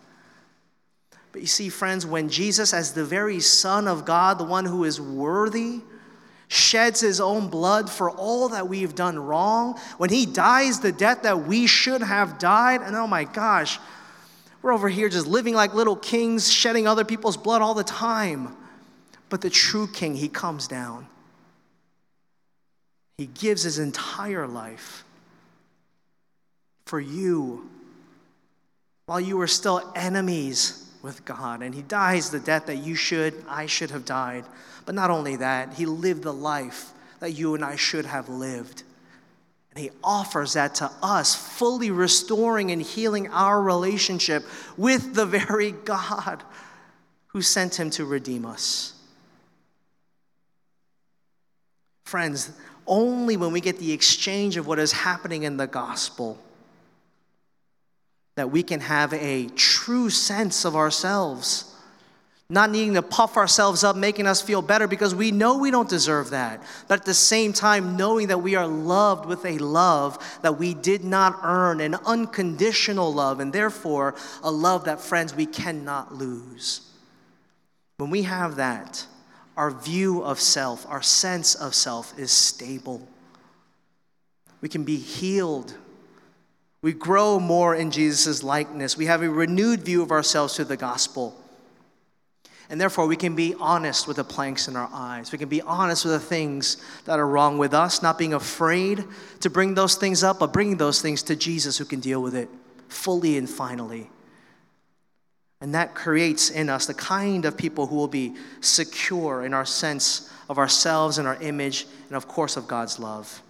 But 1.33 1.41
you 1.41 1.49
see, 1.49 1.69
friends, 1.69 2.07
when 2.07 2.29
Jesus, 2.29 2.73
as 2.73 2.93
the 2.93 3.05
very 3.05 3.41
Son 3.41 3.89
of 3.89 4.05
God, 4.05 4.39
the 4.39 4.45
one 4.45 4.65
who 4.65 4.85
is 4.85 5.01
worthy, 5.01 5.81
sheds 6.47 7.01
his 7.01 7.21
own 7.21 7.49
blood 7.49 7.91
for 7.91 8.09
all 8.09 8.51
that 8.51 8.69
we've 8.69 8.95
done 8.95 9.19
wrong, 9.19 9.81
when 9.99 10.11
he 10.11 10.27
dies 10.27 10.79
the 10.79 10.93
death 10.93 11.23
that 11.23 11.45
we 11.45 11.67
should 11.67 12.03
have 12.03 12.39
died, 12.39 12.83
and 12.83 12.95
oh 12.95 13.09
my 13.09 13.25
gosh, 13.25 13.81
we're 14.61 14.73
over 14.73 14.89
here 14.89 15.09
just 15.09 15.27
living 15.27 15.55
like 15.55 15.75
little 15.75 15.97
kings, 15.97 16.53
shedding 16.53 16.87
other 16.87 17.05
people's 17.05 17.37
blood 17.37 17.63
all 17.63 17.75
the 17.75 17.83
time. 17.83 18.57
But 19.29 19.41
the 19.41 19.51
true 19.51 19.89
king, 19.89 20.15
he 20.15 20.29
comes 20.29 20.69
down. 20.69 21.09
He 23.19 23.27
gives 23.27 23.65
his 23.65 23.81
entire 23.81 24.47
life 24.47 25.05
for 26.85 27.01
you 27.01 27.69
while 29.07 29.21
you 29.21 29.37
were 29.37 29.47
still 29.47 29.93
enemies 29.95 30.91
with 31.03 31.25
God. 31.25 31.63
And 31.63 31.75
he 31.75 31.83
dies 31.83 32.31
the 32.31 32.41
death 32.41 32.67
that 32.67 32.77
you 32.77 32.95
should, 32.95 33.35
I 33.49 33.67
should 33.67 33.91
have 33.91 34.05
died. 34.05 34.45
But 34.87 34.95
not 34.95 35.11
only 35.11 35.37
that, 35.37 35.75
he 35.75 35.87
lived 35.87 36.23
the 36.23 36.33
life 36.33 36.93
that 37.21 37.33
you 37.33 37.55
and 37.55 37.65
I 37.65 37.77
should 37.77 38.07
have 38.07 38.29
lived. 38.29 38.83
And 39.75 39.83
he 39.83 39.91
offers 40.05 40.53
that 40.53 40.75
to 40.77 40.91
us, 41.03 41.35
fully 41.35 41.91
restoring 41.91 42.71
and 42.71 42.83
healing 42.83 43.29
our 43.29 43.61
relationship 43.61 44.45
with 44.77 45.15
the 45.15 45.25
very 45.25 45.73
God 45.73 46.43
who 47.29 47.41
sent 47.41 47.79
him 47.79 47.89
to 47.91 48.05
redeem 48.05 48.45
us. 48.45 48.95
Friends, 52.05 52.51
only 52.87 53.39
when 53.39 53.53
we 53.53 53.61
get 53.61 53.79
the 53.79 53.93
exchange 53.93 54.59
of 54.59 54.67
what 54.67 54.79
is 54.79 54.93
happening 54.93 55.45
in 55.45 55.57
the 55.57 55.67
gospel 55.67 56.39
that 58.35 58.51
we 58.51 58.63
can 58.63 58.81
have 58.81 59.13
a 59.15 59.47
true 59.49 60.11
sense 60.11 60.65
of 60.65 60.75
ourselves 60.75 61.73
not 62.53 62.71
needing 62.71 62.93
to 62.93 63.01
puff 63.01 63.39
ourselves 63.39 63.83
up, 63.83 63.97
making 63.97 64.27
us 64.27 64.43
feel 64.43 64.61
better 64.61 64.87
because 64.87 65.15
we 65.15 65.31
know 65.31 65.57
we 65.57 65.71
don't 65.71 65.89
deserve 65.89 66.29
that. 66.31 66.63
But 66.87 67.01
at 67.01 67.07
the 67.07 67.15
same 67.15 67.55
time, 67.55 67.97
knowing 67.97 68.27
that 68.27 68.43
we 68.43 68.57
are 68.57 68.67
loved 68.67 69.25
with 69.25 69.47
a 69.47 69.57
love 69.57 70.39
that 70.43 70.59
we 70.59 70.75
did 70.75 71.03
not 71.03 71.41
earn, 71.43 71.81
an 71.81 71.95
unconditional 72.05 73.11
love, 73.11 73.41
and 73.41 73.55
therefore 73.55 74.17
a 74.43 74.51
love 74.51 74.85
that, 74.85 75.01
friends, 75.01 75.35
we 75.35 75.47
cannot 75.47 76.15
lose. 76.15 76.83
When 77.97 78.11
we 78.11 78.25
have 78.25 78.57
that, 78.57 79.07
our 79.57 79.71
view 79.71 80.23
of 80.23 80.39
self, 80.39 80.87
our 80.87 81.01
sense 81.01 81.55
of 81.55 81.75
self 81.75 82.19
is 82.19 82.31
stable. 82.31 83.09
We 84.61 84.69
can 84.69 84.85
be 84.85 84.99
healed. 84.99 85.75
We 86.83 86.93
grow 86.93 87.39
more 87.39 87.75
in 87.77 87.93
Jesus' 87.93 88.43
likeness. 88.43 88.97
We 88.97 89.07
have 89.07 89.23
a 89.23 89.31
renewed 89.31 89.83
view 89.83 90.03
of 90.03 90.11
ourselves 90.11 90.57
through 90.57 90.65
the 90.67 90.77
gospel. 90.77 91.39
And 92.69 92.81
therefore, 92.81 93.07
we 93.07 93.17
can 93.17 93.37
be 93.37 93.55
honest 93.61 94.09
with 94.09 94.17
the 94.17 94.25
planks 94.25 94.67
in 94.67 94.77
our 94.77 94.89
eyes. 94.93 95.31
We 95.31 95.39
can 95.39 95.49
be 95.49 95.63
honest 95.63 96.05
with 96.05 96.15
the 96.15 96.21
things 96.21 96.79
that 97.05 97.19
are 97.19 97.27
wrong 97.27 97.59
with 97.59 97.75
us, 97.75 98.03
not 98.03 98.19
being 98.19 98.35
afraid 98.35 99.05
to 99.41 99.51
bring 99.51 99.75
those 99.75 99.95
things 99.95 100.25
up, 100.25 100.39
but 100.41 100.53
bringing 100.53 100.77
those 100.77 101.01
things 101.01 101.23
to 101.25 101.37
Jesus 101.37 101.79
who 101.79 101.85
can 101.85 102.01
deal 102.01 102.23
with 102.23 102.35
it 102.35 102.49
fully 102.89 103.37
and 103.37 103.49
finally. 103.49 104.11
And 105.61 105.75
that 105.75 105.95
creates 105.95 106.51
in 106.51 106.69
us 106.69 106.87
the 106.87 106.95
kind 106.95 107.45
of 107.45 107.57
people 107.57 107.87
who 107.87 107.95
will 107.95 108.09
be 108.09 108.35
secure 108.61 109.45
in 109.45 109.55
our 109.55 109.65
sense 109.65 110.33
of 110.49 110.59
ourselves 110.59 111.19
and 111.19 111.29
our 111.29 111.41
image, 111.43 111.87
and 112.09 112.17
of 112.17 112.27
course, 112.27 112.57
of 112.57 112.67
God's 112.67 112.99
love. 112.99 113.43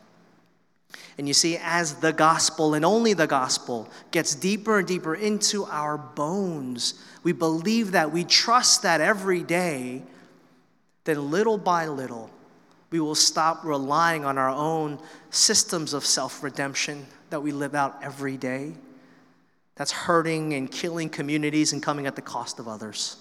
And 1.19 1.29
you 1.29 1.35
see, 1.35 1.59
as 1.59 1.97
the 1.97 2.13
gospel 2.13 2.75
and 2.75 2.85
only 2.85 3.13
the 3.13 3.27
gospel 3.27 3.89
gets 4.11 4.35
deeper 4.35 4.79
and 4.79 4.89
deeper 4.89 5.15
into 5.15 5.65
our 5.67 5.99
bones, 5.99 6.95
we 7.23 7.33
believe 7.33 7.93
that, 7.93 8.13
we 8.13 8.25
trust 8.25 8.83
that 8.83 9.01
every 9.01 9.43
day, 9.43 10.03
then 11.05 11.31
little 11.31 11.59
by 11.59 11.87
little, 11.87 12.31
we 12.91 13.01
will 13.01 13.15
stop 13.15 13.65
relying 13.65 14.25
on 14.25 14.39
our 14.39 14.51
own 14.51 14.99
systems 15.31 15.95
of 15.95 16.05
self 16.05 16.43
redemption 16.43 17.07
that 17.31 17.41
we 17.41 17.53
live 17.53 17.75
out 17.75 17.99
every 18.03 18.37
day. 18.37 18.73
That's 19.77 19.93
hurting 19.93 20.53
and 20.53 20.71
killing 20.71 21.09
communities 21.09 21.73
and 21.73 21.83
coming 21.83 22.07
at 22.07 22.17
the 22.17 22.23
cost 22.23 22.59
of 22.59 22.69
others. 22.69 23.17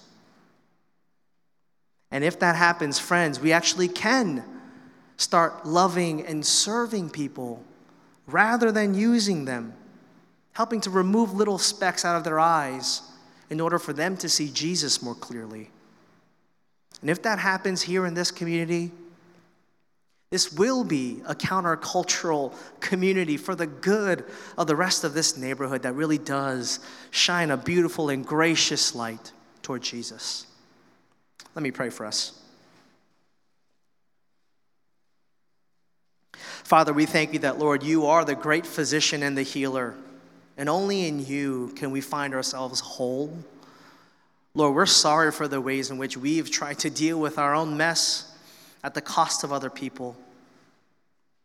And 2.10 2.22
if 2.22 2.38
that 2.40 2.56
happens, 2.56 2.98
friends, 2.98 3.40
we 3.40 3.52
actually 3.52 3.88
can 3.88 4.44
start 5.22 5.64
loving 5.64 6.26
and 6.26 6.44
serving 6.44 7.08
people 7.08 7.62
rather 8.26 8.72
than 8.72 8.94
using 8.94 9.44
them, 9.44 9.72
helping 10.52 10.80
to 10.80 10.90
remove 10.90 11.32
little 11.32 11.58
specks 11.58 12.04
out 12.04 12.16
of 12.16 12.24
their 12.24 12.40
eyes 12.40 13.02
in 13.48 13.60
order 13.60 13.78
for 13.78 13.92
them 13.92 14.16
to 14.16 14.28
see 14.28 14.48
Jesus 14.48 15.02
more 15.02 15.14
clearly. 15.14 15.70
And 17.00 17.10
if 17.10 17.22
that 17.22 17.38
happens 17.38 17.82
here 17.82 18.04
in 18.04 18.14
this 18.14 18.30
community, 18.30 18.90
this 20.30 20.52
will 20.52 20.82
be 20.82 21.22
a 21.26 21.34
countercultural 21.34 22.54
community 22.80 23.36
for 23.36 23.54
the 23.54 23.66
good 23.66 24.24
of 24.56 24.66
the 24.66 24.76
rest 24.76 25.04
of 25.04 25.14
this 25.14 25.36
neighborhood 25.36 25.82
that 25.82 25.92
really 25.92 26.18
does 26.18 26.80
shine 27.10 27.50
a 27.50 27.56
beautiful 27.56 28.08
and 28.08 28.26
gracious 28.26 28.94
light 28.94 29.32
toward 29.62 29.82
Jesus. 29.82 30.46
Let 31.54 31.62
me 31.62 31.70
pray 31.70 31.90
for 31.90 32.06
us. 32.06 32.41
Father, 36.72 36.94
we 36.94 37.04
thank 37.04 37.34
you 37.34 37.38
that, 37.40 37.58
Lord, 37.58 37.82
you 37.82 38.06
are 38.06 38.24
the 38.24 38.34
great 38.34 38.64
physician 38.64 39.22
and 39.22 39.36
the 39.36 39.42
healer. 39.42 39.94
And 40.56 40.70
only 40.70 41.06
in 41.06 41.22
you 41.22 41.70
can 41.76 41.90
we 41.90 42.00
find 42.00 42.32
ourselves 42.32 42.80
whole. 42.80 43.36
Lord, 44.54 44.74
we're 44.74 44.86
sorry 44.86 45.32
for 45.32 45.46
the 45.46 45.60
ways 45.60 45.90
in 45.90 45.98
which 45.98 46.16
we've 46.16 46.50
tried 46.50 46.78
to 46.78 46.88
deal 46.88 47.20
with 47.20 47.36
our 47.36 47.54
own 47.54 47.76
mess 47.76 48.34
at 48.82 48.94
the 48.94 49.02
cost 49.02 49.44
of 49.44 49.52
other 49.52 49.68
people. 49.68 50.16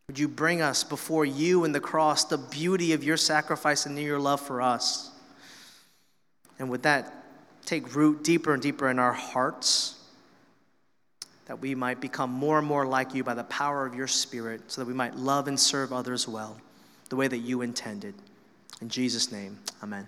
Would 0.07 0.17
you 0.17 0.29
bring 0.29 0.61
us 0.61 0.85
before 0.85 1.25
you 1.25 1.65
and 1.65 1.75
the 1.75 1.81
cross 1.81 2.23
the 2.23 2.37
beauty 2.37 2.93
of 2.93 3.03
your 3.03 3.17
sacrifice 3.17 3.85
and 3.85 3.99
your 3.99 4.21
love 4.21 4.39
for 4.39 4.61
us? 4.61 5.11
And 6.57 6.69
would 6.69 6.83
that 6.83 7.13
take 7.65 7.93
root 7.93 8.23
deeper 8.23 8.53
and 8.53 8.63
deeper 8.63 8.89
in 8.89 8.97
our 8.97 9.11
hearts? 9.11 9.96
That 11.47 11.61
we 11.61 11.75
might 11.75 12.01
become 12.01 12.29
more 12.29 12.59
and 12.59 12.67
more 12.67 12.85
like 12.85 13.13
you 13.13 13.23
by 13.23 13.33
the 13.33 13.45
power 13.45 13.85
of 13.85 13.95
your 13.95 14.07
Spirit, 14.07 14.61
so 14.67 14.81
that 14.81 14.87
we 14.87 14.93
might 14.93 15.15
love 15.15 15.47
and 15.47 15.59
serve 15.59 15.93
others 15.93 16.27
well, 16.27 16.57
the 17.09 17.15
way 17.15 17.27
that 17.27 17.39
you 17.39 17.61
intended. 17.61 18.13
In 18.81 18.89
Jesus' 18.89 19.31
name, 19.31 19.57
amen. 19.81 20.07